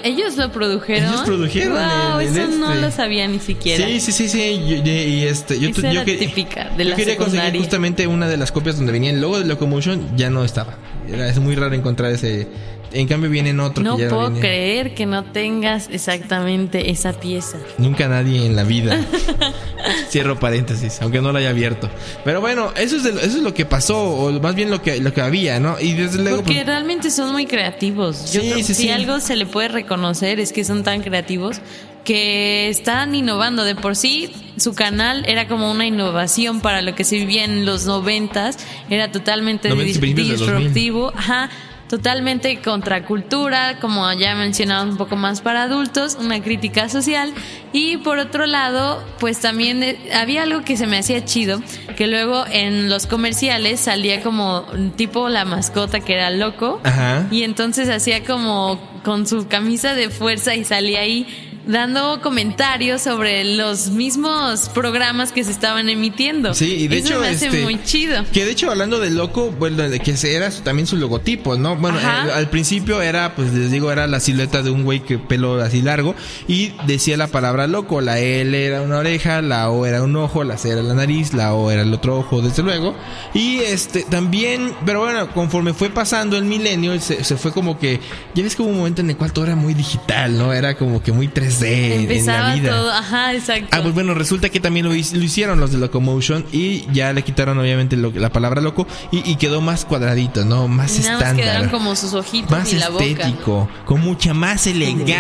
Ellos 0.03 0.35
lo 0.35 0.51
produjeron. 0.51 1.07
Ellos 1.09 1.21
produjeron 1.21 1.73
Wow, 1.73 2.21
el- 2.21 2.27
el 2.29 2.37
eso 2.37 2.57
no 2.57 2.69
este. 2.71 2.81
lo 2.81 2.89
sabía 2.91 3.27
ni 3.27 3.37
siquiera. 3.37 3.85
Sí, 3.85 3.99
sí, 3.99 4.11
sí, 4.13 4.29
sí. 4.29 4.59
yo- 4.67 4.77
y, 4.83 5.25
este, 5.25 5.59
yo, 5.59 5.69
Esa 5.69 5.81
yo 5.81 5.89
era 5.89 6.05
que- 6.05 6.15
típica 6.17 6.69
de 6.75 6.83
yo 6.85 6.89
la 6.89 6.95
quería 6.95 7.17
conseguir 7.17 7.41
secundaria. 7.41 7.59
justamente 7.61 8.07
una 8.07 8.27
de 8.27 8.37
las 8.37 8.51
copias 8.51 8.77
donde 8.77 8.91
venía 8.91 9.11
el 9.11 9.21
logo 9.21 9.37
de 9.37 9.45
Locomotion, 9.45 10.17
ya 10.17 10.31
no 10.31 10.43
estaba. 10.43 10.79
Era, 11.07 11.29
es 11.29 11.37
muy 11.37 11.53
raro 11.55 11.75
encontrar 11.75 12.11
ese. 12.13 12.47
En 12.91 13.07
cambio 13.07 13.29
viene 13.29 13.49
en 13.49 13.59
otro 13.59 13.83
No 13.83 13.97
que 13.97 14.03
ya 14.03 14.09
puedo 14.09 14.29
viene. 14.29 14.39
creer 14.39 14.95
que 14.95 15.05
no 15.05 15.23
tengas 15.25 15.89
exactamente 15.91 16.91
esa 16.91 17.13
pieza. 17.13 17.57
Nunca 17.77 18.07
nadie 18.07 18.45
en 18.45 18.55
la 18.55 18.63
vida. 18.63 18.97
Cierro 20.09 20.39
paréntesis, 20.39 20.99
aunque 21.01 21.21
no 21.21 21.31
lo 21.31 21.37
haya 21.39 21.49
abierto. 21.49 21.89
Pero 22.23 22.41
bueno, 22.41 22.71
eso 22.77 22.95
es, 22.97 23.03
de 23.03 23.11
lo- 23.13 23.19
eso 23.19 23.37
es 23.37 23.43
lo 23.43 23.53
que 23.53 23.65
pasó, 23.65 23.97
o 24.01 24.31
más 24.39 24.55
bien 24.55 24.69
lo 24.71 24.81
que, 24.81 24.99
lo 24.99 25.13
que 25.13 25.21
había, 25.21 25.59
¿no? 25.59 25.79
Y 25.79 25.93
desde 25.93 26.21
luego. 26.23 26.37
Porque 26.37 26.53
pues, 26.55 26.65
realmente 26.65 27.11
son 27.11 27.31
muy 27.31 27.45
creativos. 27.45 28.31
Yo 28.31 28.41
Sí, 28.41 28.47
creo 28.47 28.57
que 28.57 28.63
sí, 28.63 28.73
si 28.73 28.83
sí. 28.83 28.89
algo 28.89 29.19
se 29.19 29.35
le 29.35 29.45
puede 29.45 29.67
reconocer 29.67 30.39
es 30.39 30.53
que 30.53 30.63
son 30.63 30.83
tan 30.83 31.01
creativos 31.01 31.57
que 32.03 32.69
están 32.69 33.13
innovando. 33.13 33.63
De 33.63 33.75
por 33.75 33.95
sí, 33.95 34.31
su 34.57 34.73
canal 34.73 35.23
era 35.27 35.47
como 35.47 35.69
una 35.71 35.85
innovación 35.85 36.61
para 36.61 36.81
lo 36.81 36.95
que 36.95 37.03
se 37.03 37.17
vivía 37.17 37.43
en 37.43 37.65
los 37.65 37.85
noventas. 37.85 38.57
Era 38.89 39.11
totalmente 39.11 39.69
Noventas 39.69 39.95
y 39.97 39.97
dis- 39.97 39.99
principios 39.99 40.27
del 40.29 40.39
2000. 40.39 40.57
disruptivo. 40.59 41.13
Ajá. 41.15 41.49
Totalmente 41.89 42.59
contracultura, 42.61 43.79
como 43.79 44.11
ya 44.13 44.33
mencionamos, 44.33 44.93
un 44.93 44.97
poco 44.97 45.15
más 45.15 45.41
para 45.41 45.63
adultos, 45.63 46.17
una 46.19 46.41
crítica 46.41 46.89
social. 46.89 47.31
Y 47.73 47.97
por 47.97 48.17
otro 48.17 48.47
lado, 48.47 49.03
pues 49.19 49.39
también 49.39 49.83
eh, 49.83 49.99
había 50.13 50.43
algo 50.43 50.63
que 50.63 50.77
se 50.77 50.87
me 50.87 50.97
hacía 50.97 51.23
chido, 51.25 51.61
que 51.95 52.07
luego 52.07 52.45
en 52.49 52.89
los 52.89 53.05
comerciales 53.05 53.81
salía 53.81 54.21
como 54.21 54.65
tipo 54.95 55.29
la 55.29 55.45
mascota 55.45 55.99
que 55.99 56.13
era 56.13 56.31
loco. 56.31 56.81
Ajá. 56.83 57.27
Y 57.29 57.43
entonces 57.43 57.87
hacía 57.89 58.23
como 58.23 58.79
con 59.03 59.27
su 59.27 59.47
camisa 59.47 59.93
de 59.93 60.09
fuerza 60.09 60.55
y 60.55 60.63
salía 60.63 61.01
ahí 61.01 61.44
dando 61.67 62.21
comentarios 62.21 63.01
sobre 63.01 63.43
los 63.55 63.89
mismos 63.89 64.69
programas 64.69 65.31
que 65.31 65.43
se 65.43 65.51
estaban 65.51 65.89
emitiendo. 65.89 66.53
Sí, 66.53 66.75
y 66.75 66.87
de 66.87 66.97
Eso 66.97 67.07
hecho, 67.07 67.19
me 67.19 67.27
hace 67.27 67.47
este, 67.47 67.63
muy 67.63 67.83
chido. 67.83 68.23
Que 68.31 68.45
de 68.45 68.51
hecho, 68.51 68.69
hablando 68.69 68.99
de 68.99 69.09
loco, 69.09 69.51
bueno, 69.51 69.89
de 69.89 69.99
que 69.99 70.15
era 70.23 70.49
también 70.49 70.87
su 70.87 70.97
logotipo, 70.97 71.57
¿no? 71.57 71.75
Bueno, 71.75 71.99
eh, 71.99 72.31
al 72.33 72.49
principio 72.49 73.01
era, 73.01 73.35
pues 73.35 73.53
les 73.53 73.71
digo, 73.71 73.91
era 73.91 74.07
la 74.07 74.19
silueta 74.19 74.61
de 74.61 74.69
un 74.69 74.83
güey 74.83 75.01
que 75.01 75.17
pelo 75.17 75.61
así 75.61 75.81
largo 75.81 76.15
y 76.47 76.73
decía 76.87 77.17
la 77.17 77.27
palabra 77.27 77.67
loco. 77.67 78.01
La 78.01 78.19
L 78.19 78.65
era 78.65 78.81
una 78.81 78.97
oreja, 78.97 79.41
la 79.41 79.69
O 79.69 79.85
era 79.85 80.03
un 80.03 80.15
ojo, 80.15 80.43
la 80.43 80.57
C 80.57 80.69
era 80.69 80.81
la 80.81 80.93
nariz, 80.93 81.33
la 81.33 81.53
O 81.53 81.71
era 81.71 81.81
el 81.81 81.93
otro 81.93 82.17
ojo, 82.17 82.41
desde 82.41 82.63
luego. 82.63 82.95
Y 83.33 83.59
este 83.59 84.03
también, 84.03 84.73
pero 84.85 85.01
bueno, 85.01 85.31
conforme 85.33 85.73
fue 85.73 85.89
pasando 85.89 86.37
el 86.37 86.45
milenio, 86.45 86.99
se, 86.99 87.23
se 87.23 87.37
fue 87.37 87.51
como 87.51 87.77
que, 87.77 87.99
ya 88.33 88.43
ves 88.43 88.55
que 88.55 88.61
hubo 88.61 88.69
un 88.69 88.77
momento 88.77 89.01
en 89.01 89.09
el 89.09 89.17
cual 89.17 89.33
todo 89.33 89.45
era 89.45 89.55
muy 89.55 89.73
digital, 89.73 90.37
¿no? 90.37 90.53
Era 90.53 90.75
como 90.75 91.01
que 91.01 91.11
muy 91.11 91.27
3D 91.59 91.67
en- 91.67 91.91
en, 91.93 91.99
Empezaba 92.01 92.49
la 92.49 92.55
vida. 92.55 92.69
todo, 92.71 92.91
ajá, 92.91 93.33
exacto. 93.33 93.67
Ah, 93.71 93.79
pues 93.81 93.93
bueno, 93.93 94.13
resulta 94.13 94.49
que 94.49 94.59
también 94.59 94.85
lo, 94.85 94.91
lo 94.91 94.97
hicieron 94.97 95.59
los 95.59 95.71
de 95.71 95.77
Locomotion 95.77 96.45
y 96.51 96.85
ya 96.93 97.13
le 97.13 97.23
quitaron 97.23 97.57
obviamente 97.59 97.95
lo- 97.97 98.11
la 98.11 98.29
palabra 98.31 98.61
loco 98.61 98.87
y, 99.11 99.29
y 99.29 99.35
quedó 99.35 99.61
más 99.61 99.85
cuadradito, 99.85 100.45
¿no? 100.45 100.67
Más 100.67 100.97
Nada 100.99 101.11
más 101.19 101.33
quedaron 101.33 101.39
estándar. 101.39 101.71
como 101.71 101.95
sus 101.95 102.13
ojitos 102.13 102.51
Más 102.51 102.71
y 102.71 102.77
la 102.77 102.89
boca. 102.89 103.03
estético, 103.05 103.69
con 103.85 104.01
mucha 104.01 104.33
más 104.33 104.67
elegancia. 104.67 105.17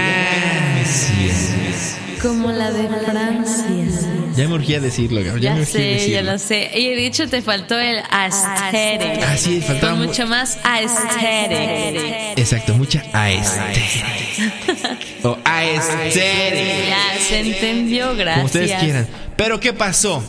Como 2.25 2.51
la 2.51 2.71
de 2.71 2.87
Francia. 2.87 3.65
Ya 4.35 4.47
me 4.47 4.55
urgía 4.55 4.79
decirlo, 4.79 5.23
Gab, 5.23 5.35
ya, 5.37 5.41
Ya 5.51 5.55
me 5.55 5.61
urgía 5.61 5.73
sé, 5.73 5.87
ya 5.87 5.93
decirlo. 5.93 6.31
lo 6.33 6.39
sé. 6.39 6.71
Y 6.75 6.87
de 6.95 7.05
hecho 7.07 7.29
te 7.29 7.41
faltó 7.41 7.79
el 7.79 7.99
aesthetic. 8.09 9.23
Ah, 9.23 9.37
sí, 9.37 9.61
faltaba 9.61 9.91
Con 9.93 10.01
mu- 10.01 10.07
mucho 10.07 10.27
más 10.27 10.57
aesthetic. 10.63 12.37
Exacto, 12.37 12.73
mucha 12.73 13.01
aesthetic. 13.13 14.03
o 15.23 15.37
aesthetic. 15.45 16.87
Ya 16.89 17.19
se 17.19 17.39
entendió, 17.41 18.15
gracias. 18.15 18.33
Como 18.35 18.45
ustedes 18.45 18.73
quieran. 18.81 19.07
Pero 19.37 19.59
¿qué 19.59 19.71
pasó? 19.73 20.23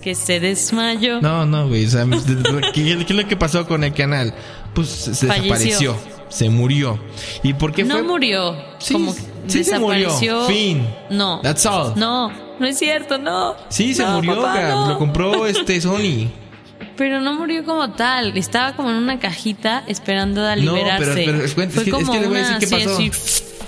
Que 0.00 0.14
se 0.16 0.40
desmayó. 0.40 1.20
No, 1.20 1.46
no, 1.46 1.68
güey. 1.68 1.86
O 1.86 1.90
sea, 1.90 2.04
¿qué, 2.74 2.82
qué 2.84 2.92
es 3.08 3.10
lo 3.10 3.28
que 3.28 3.36
pasó 3.36 3.66
con 3.68 3.84
el 3.84 3.92
canal? 3.94 4.34
Pues 4.74 4.88
se 4.88 5.26
Falleció. 5.26 5.42
desapareció. 5.52 6.11
Se 6.32 6.48
murió. 6.50 6.98
¿Y 7.42 7.54
por 7.54 7.72
qué 7.72 7.84
no 7.84 7.94
fue? 7.94 8.02
murió. 8.02 8.56
Sí, 8.78 8.94
como 8.94 9.12
sí 9.46 9.64
se 9.64 9.78
murió. 9.78 10.08
desapareció. 10.08 10.46
Fin. 10.46 10.86
No. 11.10 11.40
That's 11.42 11.66
all. 11.66 11.92
No, 11.96 12.32
no 12.58 12.66
es 12.66 12.78
cierto, 12.78 13.18
no. 13.18 13.54
Sí, 13.68 13.94
se 13.94 14.02
No, 14.02 14.14
murió, 14.14 14.36
papá, 14.42 14.68
no. 14.70 14.88
Lo 14.88 14.98
compró 14.98 15.46
este 15.46 15.80
Sony. 15.80 16.28
Pero 16.96 17.20
no 17.20 17.34
murió 17.34 17.64
como 17.64 17.92
tal. 17.92 18.36
Estaba 18.36 18.74
como 18.74 18.90
en 18.90 18.96
una 18.96 19.18
cajita 19.18 19.84
esperando 19.86 20.44
a 20.46 20.56
No, 20.56 20.74
liberarse. 20.74 21.12
pero, 21.14 21.24
pero 21.32 21.38
es, 21.44 21.50
es 21.50 21.54
que, 21.54 21.90
es 21.90 21.90
como 21.90 22.12
que 22.12 22.20
les 22.20 22.28
voy 22.28 22.38
a 22.38 22.48
decir 22.48 22.68
qué 22.68 22.76
pasó. 22.84 22.98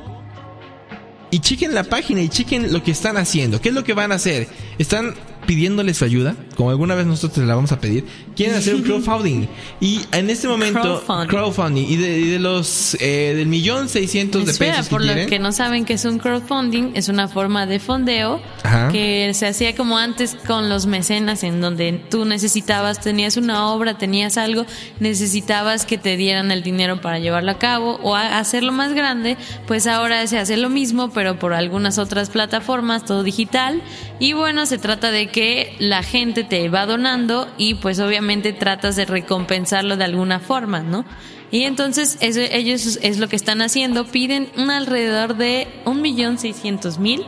y 1.30 1.40
chequen 1.40 1.74
la 1.74 1.84
página 1.84 2.22
y 2.22 2.30
chequen 2.30 2.72
lo 2.72 2.82
que 2.82 2.92
están 2.92 3.18
haciendo. 3.18 3.60
¿Qué 3.60 3.68
es 3.68 3.76
lo 3.76 3.84
que 3.84 3.92
van 3.92 4.14
a 4.14 4.16
hacer? 4.16 4.48
Están 4.78 5.14
pidiéndoles 5.46 5.98
su 5.98 6.06
ayuda, 6.06 6.38
como 6.56 6.70
alguna 6.70 6.96
vez 6.96 7.06
nosotros 7.06 7.46
la 7.46 7.56
vamos 7.56 7.72
a 7.72 7.80
pedir. 7.80 8.06
Quieren 8.36 8.56
hacer 8.56 8.76
un 8.76 8.82
crowdfunding. 8.84 9.48
Y 9.80 10.02
en 10.12 10.30
este 10.30 10.48
momento, 10.48 10.82
Crowdfunding. 10.82 11.28
crowdfunding. 11.28 11.86
Y 11.90 11.96
de, 11.98 12.20
y 12.20 12.30
de 12.30 12.40
los 12.40 12.96
eh, 13.00 13.34
del 13.36 13.48
millón 13.48 13.90
seiscientos 13.90 14.46
de 14.46 14.54
pesos 14.54 14.90
por 14.90 15.02
lo 15.02 15.08
quieren. 15.08 15.30
que 15.30 15.40
no 15.40 15.52
saben 15.52 15.86
que 15.86 15.94
es 15.94 16.06
un 16.06 16.20
crowdfunding, 16.20 16.92
es 16.96 17.10
una 17.10 17.28
forma 17.28 17.66
de 17.66 17.80
fondeo 17.80 18.42
Ajá. 18.64 18.90
que 18.90 19.32
se 19.34 19.48
hacía 19.48 19.76
como 19.76 19.98
antes 19.98 20.36
con 20.48 20.70
los 20.70 20.86
mecenas, 20.86 21.44
en 21.44 21.62
donde 21.62 22.02
tú 22.10 22.26
necesitabas, 22.26 23.00
tenías 23.00 23.38
una 23.38 23.68
obra, 23.68 23.98
tenías 23.98 24.38
algo, 24.38 24.66
necesitabas 25.00 25.86
que 25.86 25.98
te 25.98 26.18
dieran 26.18 26.52
el 26.52 26.64
dinero 26.64 27.02
para 27.02 27.20
llevarlo 27.20 27.52
a 27.52 27.60
cabo 27.60 28.00
o 28.04 28.16
a 28.16 28.40
hacerlo 28.40 28.72
más 28.72 28.94
grande, 28.94 29.38
pues 29.68 29.88
ahora 29.88 30.26
se 30.28 30.38
hace 30.40 30.58
lo 30.58 30.70
mismo, 30.70 31.12
pero 31.12 31.38
por 31.40 31.54
algunas 31.54 31.98
otras 31.98 32.30
plataformas, 32.30 33.06
todo 33.06 33.24
digital. 33.24 33.82
Y 34.20 34.34
bueno, 34.34 34.66
se 34.66 34.78
trata 34.78 35.12
de 35.12 35.28
que 35.28 35.76
la 35.80 36.04
gente 36.04 36.43
te 36.44 36.70
va 36.70 36.86
donando 36.86 37.48
y 37.58 37.76
pues 37.76 38.00
obviamente 38.00 38.54
tratas 38.54 38.96
de 38.96 39.06
recompensarlo 39.06 39.98
de 39.98 40.04
alguna 40.04 40.40
forma, 40.40 40.82
¿no? 40.82 41.06
Y 41.52 41.64
entonces 41.64 42.18
eso- 42.22 42.40
ellos 42.40 42.98
es 43.02 43.20
lo 43.20 43.28
que 43.30 43.36
están 43.36 43.62
haciendo, 43.62 44.06
piden 44.06 44.50
un 44.58 44.72
alrededor 44.72 45.36
de 45.38 45.68
un 45.86 46.02
millón 46.02 46.38
seiscientos 46.38 46.98
mil 47.00 47.24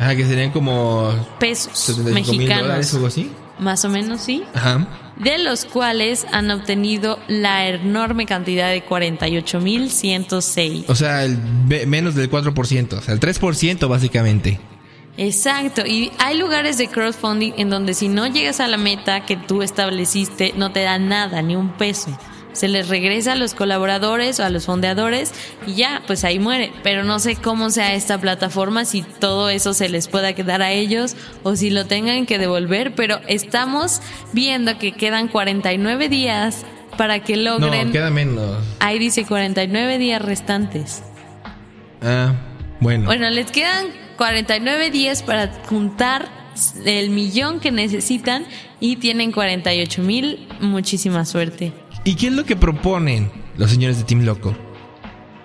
Ajá, 0.00 0.14
que 0.14 0.24
serían 0.24 0.50
como 0.52 1.10
pesos 1.40 1.76
75 1.78 2.32
mil 2.38 2.48
dólares 2.48 2.64
o 2.66 2.72
mexicanos, 2.76 2.94
algo 2.94 3.06
así. 3.08 3.30
más 3.58 3.84
o 3.84 3.88
menos, 3.88 4.20
sí, 4.20 4.44
Ajá. 4.54 4.86
de 5.16 5.38
los 5.38 5.64
cuales 5.64 6.24
han 6.32 6.50
obtenido 6.52 7.18
la 7.26 7.66
enorme 7.68 8.24
cantidad 8.26 8.70
de 8.70 8.82
48 8.84 9.60
mil 9.60 9.90
106. 9.90 10.84
O 10.88 10.94
sea, 10.94 11.24
el 11.24 11.36
menos 11.88 12.14
del 12.14 12.30
4%. 12.30 12.98
O 12.98 13.00
sea, 13.02 13.12
el 13.14 13.18
3% 13.20 13.88
básicamente. 13.88 14.60
Exacto, 15.18 15.84
y 15.84 16.12
hay 16.18 16.38
lugares 16.38 16.78
de 16.78 16.86
crowdfunding 16.86 17.52
en 17.56 17.70
donde 17.70 17.92
si 17.94 18.08
no 18.08 18.28
llegas 18.28 18.60
a 18.60 18.68
la 18.68 18.76
meta 18.76 19.26
que 19.26 19.36
tú 19.36 19.62
estableciste, 19.62 20.54
no 20.56 20.70
te 20.70 20.82
dan 20.82 21.08
nada, 21.08 21.42
ni 21.42 21.56
un 21.56 21.72
peso. 21.72 22.16
se 22.52 22.68
les 22.68 22.88
regresa 22.88 23.32
a 23.32 23.36
los 23.36 23.54
colaboradores 23.54 24.40
o 24.40 24.44
a 24.44 24.50
los 24.50 24.66
fondeadores 24.66 25.32
y 25.66 25.74
ya, 25.74 26.02
pues 26.06 26.24
ahí 26.24 26.38
muere. 26.38 26.72
Pero 26.82 27.04
no 27.04 27.18
sé 27.18 27.36
cómo 27.36 27.70
sea 27.70 27.94
esta 27.94 28.18
plataforma, 28.18 28.84
si 28.84 29.02
todo 29.02 29.48
eso 29.48 29.74
se 29.74 29.88
les 29.88 30.08
pueda 30.08 30.32
quedar 30.32 30.62
a 30.62 30.72
ellos 30.72 31.14
o 31.42 31.56
si 31.56 31.70
lo 31.70 31.86
tengan 31.86 32.26
que 32.26 32.38
devolver, 32.38 32.94
pero 32.94 33.20
estamos 33.28 34.00
viendo 34.32 34.78
que 34.78 34.92
quedan 34.92 35.28
49 35.28 36.08
días 36.08 36.64
para 36.96 37.20
que 37.20 37.36
logren... 37.36 37.88
No, 37.88 37.92
queda 37.92 38.10
menos. 38.10 38.56
Ahí 38.80 38.98
dice 38.98 39.24
49 39.24 39.98
días 39.98 40.20
restantes. 40.20 41.02
Ah, 42.02 42.32
bueno. 42.80 43.06
Bueno, 43.06 43.30
les 43.30 43.50
quedan 43.52 43.86
49 44.18 44.90
días 44.90 45.22
para 45.22 45.50
juntar 45.66 46.28
el 46.84 47.10
millón 47.10 47.60
que 47.60 47.70
necesitan 47.70 48.44
y 48.80 48.96
tienen 48.96 49.32
48 49.32 50.02
mil. 50.02 50.48
Muchísima 50.60 51.24
suerte. 51.24 51.72
¿Y 52.04 52.16
qué 52.16 52.26
es 52.26 52.32
lo 52.32 52.44
que 52.44 52.56
proponen 52.56 53.30
los 53.56 53.70
señores 53.70 53.96
de 53.96 54.04
Team 54.04 54.24
Loco? 54.24 54.54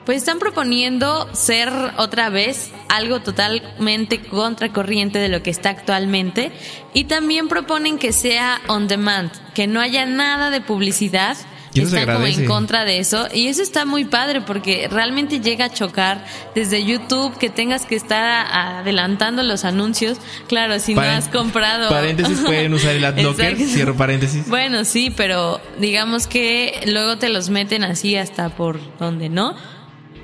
Pues 0.06 0.18
están 0.18 0.40
proponiendo 0.40 1.34
ser 1.34 1.72
otra 1.98 2.30
vez 2.30 2.72
algo 2.90 3.22
totalmente 3.22 4.22
contracorriente 4.22 5.20
de 5.20 5.30
lo 5.30 5.42
que 5.42 5.50
está 5.50 5.70
actualmente 5.70 6.52
y 6.94 7.06
también 7.06 7.48
proponen 7.48 7.98
que 7.98 8.12
sea 8.12 8.60
on 8.68 8.90
demand, 8.90 9.32
que 9.54 9.66
no 9.66 9.80
haya 9.80 10.06
nada 10.06 10.50
de 10.50 10.60
publicidad 10.60 11.38
Y 11.74 11.82
eso 11.82 11.90
se 11.90 12.00
están 12.00 12.16
como 12.16 12.28
en 12.28 12.46
contra 12.46 12.86
de 12.86 13.00
eso 13.00 13.28
y 13.34 13.48
eso 13.48 13.62
está 13.62 13.86
muy 13.86 14.06
padre 14.06 14.42
porque 14.42 14.88
realmente 14.90 15.40
llega 15.40 15.66
a 15.66 15.70
chocar 15.70 16.26
desde 16.54 16.84
YouTube 16.86 17.38
que 17.38 17.50
tengas 17.50 17.86
que 17.86 17.96
estar 17.96 18.46
adelantando 18.52 19.44
los 19.44 19.66
anuncios. 19.66 20.18
Claro, 20.48 20.80
si 20.80 20.94
no 20.94 21.02
has 21.02 21.30
comprado. 21.30 21.90
Paréntesis, 21.90 22.40
pueden 22.42 22.74
usar 22.74 22.96
el 22.96 23.06
adblocker. 23.06 23.58
Cierro 23.58 23.96
paréntesis. 23.96 24.48
Bueno, 24.48 24.86
sí, 24.86 25.12
pero 25.16 25.60
digamos 25.80 26.28
que 26.28 26.82
luego 26.86 27.18
te 27.18 27.30
los 27.30 27.50
meten 27.50 27.84
así 27.84 28.16
hasta 28.16 28.50
por 28.50 28.80
donde 28.98 29.30
no. 29.30 29.56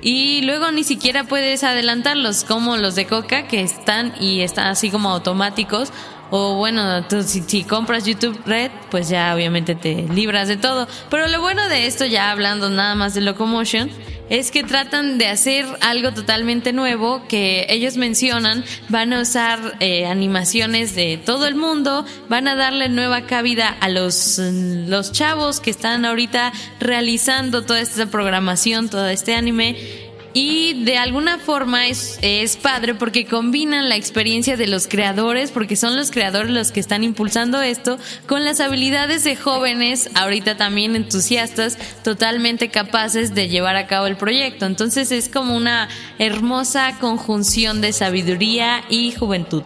Y 0.02 0.42
luego 0.44 0.72
ni 0.72 0.84
siquiera 0.84 1.26
puedes 1.26 1.64
adelantarlos 1.64 2.46
como 2.46 2.78
los 2.78 2.96
de 2.96 3.06
Coca 3.06 3.48
que 3.48 3.62
están 3.62 4.14
y 4.20 4.42
están 4.42 4.68
así 4.68 4.90
como 4.92 5.10
automáticos. 5.10 5.92
O 6.32 6.56
bueno, 6.56 7.06
tú, 7.08 7.24
si, 7.24 7.42
si 7.42 7.64
compras 7.64 8.06
YouTube 8.06 8.40
Red, 8.46 8.72
pues 8.92 9.10
ya 9.10 9.34
obviamente 9.34 9.76
te 9.76 10.04
libras 10.14 10.48
de 10.48 10.58
todo. 10.58 10.88
Pero 11.10 11.28
lo 11.28 11.42
bueno 11.42 11.68
de 11.70 11.88
esto, 11.88 12.06
ya 12.06 12.32
hablando 12.32 12.70
nada 12.70 12.96
más 12.96 13.14
de 13.14 13.22
Locomotion, 13.22 13.90
es 14.30 14.52
que 14.52 14.64
tratan 14.64 15.18
de 15.18 15.28
hacer 15.28 15.66
algo 15.82 16.14
totalmente 16.14 16.72
nuevo 16.72 17.24
que 17.28 17.66
ellos 17.70 17.98
mencionan. 17.98 18.64
Van 18.90 19.12
a 19.12 19.22
usar 19.22 19.78
eh, 19.80 20.06
animaciones 20.06 20.96
de 20.96 21.18
todo 21.18 21.48
el 21.48 21.56
mundo, 21.56 22.06
van 22.30 22.48
a 22.48 22.56
darle 22.56 22.90
nueva 22.90 23.22
cabida 23.22 23.70
a 23.70 23.90
los, 23.90 24.40
mm, 24.40 24.88
los 24.88 25.12
chavos 25.12 25.60
que 25.60 25.72
están 25.72 26.06
ahorita 26.06 26.54
realizando 26.80 27.64
toda 27.64 27.82
esta 27.82 28.06
programación, 28.06 28.90
todo 28.90 29.08
este 29.08 29.34
anime. 29.34 30.09
Y 30.34 30.84
de 30.84 30.98
alguna 30.98 31.40
forma 31.40 31.88
es, 31.88 32.20
es 32.22 32.56
padre 32.56 32.94
porque 32.94 33.26
combinan 33.26 33.90
la 33.90 33.96
experiencia 33.96 34.58
de 34.58 34.68
los 34.68 34.88
creadores, 34.88 35.52
porque 35.52 35.76
son 35.76 35.96
los 35.96 36.12
creadores 36.12 36.52
los 36.52 36.72
que 36.72 36.80
están 36.80 37.04
impulsando 37.04 37.62
esto, 37.62 37.98
con 38.28 38.46
las 38.46 38.60
habilidades 38.60 39.24
de 39.24 39.36
jóvenes, 39.36 40.10
ahorita 40.14 40.56
también 40.56 40.96
entusiastas, 40.96 41.78
totalmente 42.04 42.70
capaces 42.70 43.34
de 43.34 43.48
llevar 43.48 43.76
a 43.76 43.88
cabo 43.88 44.06
el 44.06 44.18
proyecto. 44.18 44.66
Entonces 44.66 45.12
es 45.12 45.30
como 45.30 45.56
una 45.56 45.90
hermosa 46.20 46.98
conjunción 47.00 47.82
de 47.82 47.92
sabiduría 47.94 48.84
y 48.90 49.12
juventud. 49.12 49.64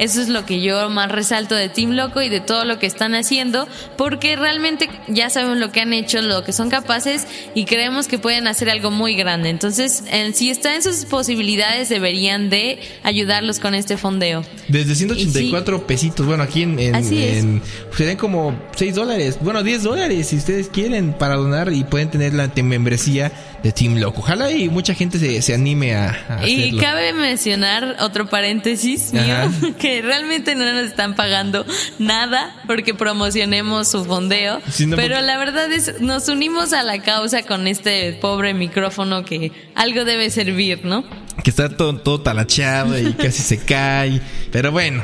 Eso 0.00 0.20
es 0.22 0.28
lo 0.28 0.46
que 0.46 0.60
yo 0.60 0.88
más 0.90 1.12
resalto 1.12 1.54
de 1.54 1.68
Team 1.68 1.90
Loco 1.92 2.22
y 2.22 2.28
de 2.28 2.40
todo 2.40 2.64
lo 2.64 2.78
que 2.78 2.86
están 2.86 3.14
haciendo, 3.14 3.68
porque 3.98 4.34
realmente 4.34 4.88
ya 5.08 5.30
sabemos 5.30 5.58
lo 5.58 5.70
que 5.70 5.80
han 5.82 5.92
hecho, 5.92 6.22
lo 6.22 6.42
que 6.42 6.52
son 6.52 6.70
capaces 6.70 7.26
y 7.54 7.66
creemos 7.66 8.08
que 8.08 8.18
pueden 8.18 8.46
hacer 8.48 8.70
algo 8.70 8.90
muy 8.90 9.14
grande. 9.14 9.50
Entonces, 9.50 10.02
en- 10.10 10.34
si 10.34 10.48
está 10.50 10.74
en 10.74 10.82
sus 10.82 11.04
posibilidades, 11.04 11.88
deberían 11.90 12.48
de 12.50 12.78
ayudarlos 13.02 13.60
con 13.60 13.74
este 13.74 13.96
fondeo. 13.98 14.42
Desde 14.68 14.94
184 14.94 15.86
pesitos. 15.86 16.26
Bueno, 16.26 16.42
aquí 16.44 16.62
en. 16.62 16.78
en, 16.78 16.94
Así 16.94 17.22
es. 17.22 17.38
en- 17.44 17.62
serían 17.96 18.16
como 18.16 18.58
6 18.76 18.94
dólares. 18.94 19.38
Bueno, 19.42 19.62
10 19.62 19.82
dólares 19.82 20.28
si 20.28 20.36
ustedes 20.36 20.68
quieren 20.70 21.12
para 21.12 21.36
donar 21.36 21.72
y 21.72 21.84
pueden 21.84 22.10
tener 22.10 22.32
la 22.32 22.50
membresía 22.62 23.30
de 23.62 23.72
Team 23.72 23.96
Loco. 23.98 24.20
Ojalá 24.20 24.50
y 24.50 24.68
mucha 24.68 24.94
gente 24.94 25.18
se, 25.18 25.42
se 25.42 25.54
anime 25.54 25.94
a, 25.94 26.10
a 26.40 26.48
Y 26.48 26.60
hacerlo. 26.62 26.80
cabe 26.80 27.12
mencionar 27.12 27.96
otro 28.00 28.28
paréntesis 28.28 29.12
mío, 29.12 29.22
Ajá. 29.22 29.50
que 29.78 30.02
realmente 30.02 30.54
no 30.54 30.64
nos 30.72 30.84
están 30.84 31.14
pagando 31.14 31.64
nada 31.98 32.54
porque 32.66 32.94
promocionemos 32.94 33.88
su 33.88 34.04
fondeo, 34.04 34.60
Sí, 34.70 34.86
no, 34.86 34.96
pero 34.96 35.14
porque- 35.16 35.26
la 35.26 35.38
verdad 35.38 35.72
es, 35.72 36.00
nos 36.00 36.28
unimos 36.28 36.72
a 36.72 36.82
la 36.82 37.00
causa 37.02 37.42
con 37.42 37.66
este 37.66 38.12
pobre 38.14 38.54
micrófono 38.54 39.24
que 39.24 39.52
algo 39.74 40.04
debe 40.04 40.30
servir, 40.30 40.84
¿no? 40.84 41.04
Que 41.42 41.50
está 41.50 41.68
todo, 41.68 41.96
todo 41.96 42.20
talacheado 42.20 42.98
y 42.98 43.12
casi 43.14 43.42
se 43.42 43.58
cae. 43.58 44.20
Pero 44.52 44.72
bueno, 44.72 45.02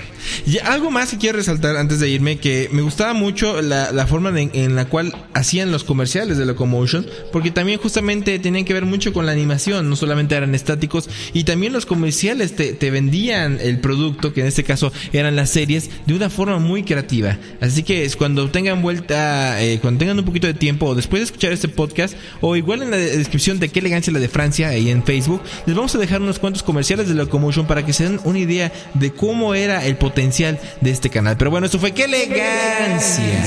algo 0.65 0.91
más 0.91 1.11
que 1.11 1.19
quiero 1.19 1.39
resaltar 1.39 1.77
antes 1.77 2.01
de 2.01 2.09
irme, 2.09 2.39
que 2.39 2.69
me 2.73 2.83
gustaba 2.83 3.13
mucho 3.15 3.63
la, 3.63 4.07
forma 4.07 4.33
de- 4.33 4.51
en 4.53 4.75
la 4.75 4.87
cual 4.87 5.15
hacían 5.35 5.71
los 5.73 5.85
comerciales 5.85 6.37
de 6.37 6.47
Locomotion, 6.47 7.07
porque 7.33 7.51
también 7.51 7.79
justamente 7.79 8.39
tenían 8.39 8.65
que 8.65 8.75
ver 8.75 8.85
mucho 8.87 9.13
con 9.13 9.25
la 9.27 9.33
animación, 9.33 9.89
no 9.89 9.97
solamente 9.97 10.35
eran 10.35 10.55
estáticos, 10.55 11.09
y 11.33 11.45
también 11.45 11.73
los 11.73 11.87
comerciales 11.87 12.55
te, 12.57 12.91
vendían 12.91 13.59
el 13.61 13.81
producto, 13.81 14.33
que 14.33 14.41
en 14.41 14.47
este 14.49 14.65
caso 14.65 14.93
eran 15.13 15.37
las 15.37 15.51
series, 15.51 15.91
de 16.07 16.15
una 16.15 16.29
forma 16.31 16.59
muy 16.59 16.83
creativa. 16.83 17.39
Así 17.61 17.83
que 17.83 18.09
cuando 18.19 18.51
tengan 18.51 18.83
vuelta, 18.83 19.63
eh, 19.63 19.79
cuando 19.81 19.99
tengan 20.01 20.19
un 20.19 20.25
poquito 20.25 20.47
de 20.47 20.55
tiempo, 20.55 20.87
o 20.87 20.95
después 20.95 21.21
de 21.21 21.25
escuchar 21.27 21.53
este 21.53 21.69
podcast, 21.69 22.17
o 22.41 22.57
igual 22.57 22.83
en 22.83 22.91
la 22.91 22.97
de- 22.97 23.17
descripción 23.17 23.59
de 23.61 23.69
qué 23.69 23.79
elegancia 23.81 24.13
la 24.13 24.19
de 24.19 24.29
Francia, 24.29 24.69
ahí 24.71 24.91
en 24.91 25.05
Facebook, 25.05 25.41
les 25.67 25.77
vamos 25.77 25.95
a 25.95 25.99
dejar 25.99 26.16
unos 26.23 26.39
cuantos 26.39 26.63
comerciales 26.63 27.09
de 27.09 27.15
Locomotion 27.15 27.67
para 27.67 27.85
que 27.85 27.93
se 27.93 28.05
den 28.05 28.21
una 28.25 28.39
idea 28.39 28.73
de 28.95 29.13
cómo 29.13 29.55
era 29.55 29.85
el 29.85 29.97
potencial 29.97 30.59
de 30.81 30.91
este 30.91 31.11
canal. 31.11 31.37
Pero 31.37 31.51
bueno, 31.51 31.67
esto 31.67 31.79
fue 31.79 31.93
qué 31.93 32.05
elegancia. 32.05 33.45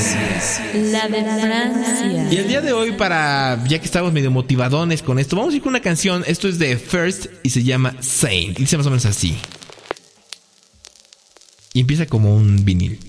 La 0.73 1.07
de 1.07 1.23
Francia. 1.23 2.27
Y 2.31 2.37
el 2.37 2.47
día 2.47 2.61
de 2.61 2.73
hoy, 2.73 2.93
para 2.93 3.63
ya 3.67 3.79
que 3.79 3.85
estamos 3.85 4.13
medio 4.13 4.31
motivadones 4.31 5.01
con 5.01 5.19
esto, 5.19 5.35
vamos 5.35 5.53
a 5.53 5.57
ir 5.57 5.61
con 5.61 5.71
una 5.71 5.81
canción. 5.81 6.23
Esto 6.27 6.47
es 6.47 6.59
de 6.59 6.77
First 6.77 7.27
y 7.43 7.49
se 7.49 7.63
llama 7.63 7.95
Saint. 7.99 8.59
Y 8.59 8.63
dice 8.63 8.77
más 8.77 8.85
o 8.85 8.89
menos 8.89 9.05
así. 9.05 9.35
Y 11.73 11.81
empieza 11.81 12.05
como 12.05 12.35
un 12.35 12.65
vinil. 12.65 12.99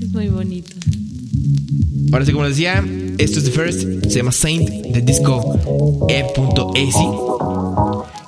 Es 0.00 0.08
muy 0.10 0.28
bonito. 0.28 0.76
Ahora 2.12 2.24
sí, 2.24 2.32
como 2.32 2.44
les 2.44 2.56
decía, 2.56 2.84
esto 3.18 3.38
es 3.38 3.44
The 3.44 3.50
First, 3.50 3.80
se 4.08 4.16
llama 4.18 4.32
Saint 4.32 4.68
de 4.68 5.00
disco 5.02 5.56
E.AC. 6.08 6.96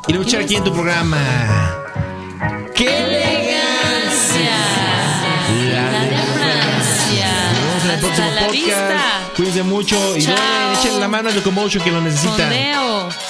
Y 0.08 0.12
lo 0.12 0.18
voy 0.18 0.24
a 0.24 0.28
echar 0.28 0.40
aquí 0.42 0.56
en 0.56 0.64
tu 0.64 0.72
programa. 0.72 1.18
¡Qué 2.74 2.86
elegancia! 2.86 4.50
La 5.72 5.90
La 5.92 6.00
de 6.04 6.16
Francia. 6.16 7.30
Nos 7.52 7.62
vemos 7.62 7.84
en 7.84 7.90
el 7.90 7.98
próximo 8.00 8.26
Hasta 8.28 8.40
la 8.40 8.46
podcast. 8.46 8.52
vista. 8.66 9.00
Cuídense 9.36 9.62
mucho 9.62 9.96
y 10.16 10.22
donen, 10.22 10.38
échenle 10.78 11.00
la 11.00 11.08
mano 11.08 11.28
a 11.30 11.32
Locomotion 11.32 11.82
que 11.82 11.90
lo 11.90 12.00
necesita. 12.00 12.50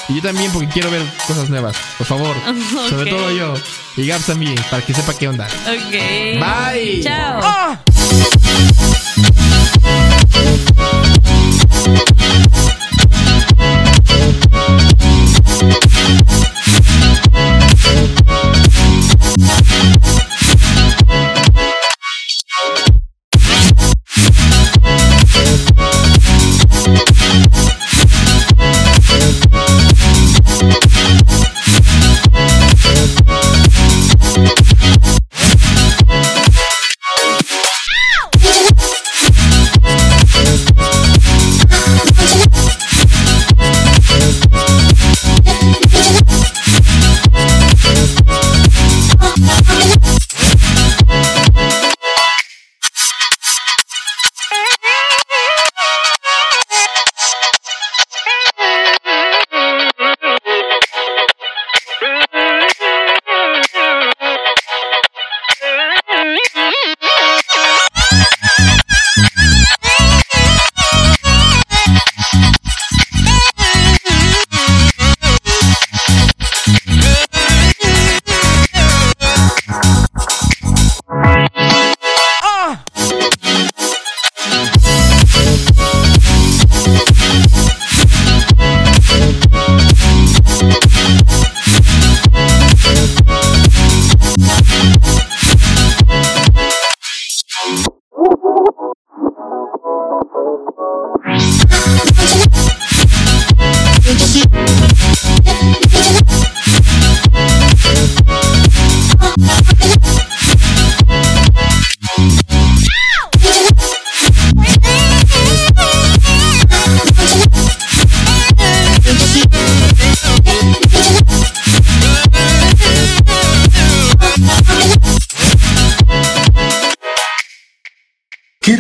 Y 0.09 0.17
yo 0.17 0.23
también 0.23 0.51
porque 0.53 0.69
quiero 0.69 0.91
ver 0.91 1.03
cosas 1.27 1.49
nuevas, 1.49 1.77
por 1.97 2.07
favor. 2.07 2.37
Sobre 2.91 3.11
todo 3.11 3.31
yo. 3.31 3.55
Y 3.97 4.07
Gabs 4.07 4.27
también, 4.27 4.55
para 4.71 4.85
que 4.85 4.93
sepa 4.95 5.15
qué 5.17 5.29
onda. 5.29 5.47
Ok. 5.47 5.93
Bye. 6.41 7.01
Chao. 7.03 7.79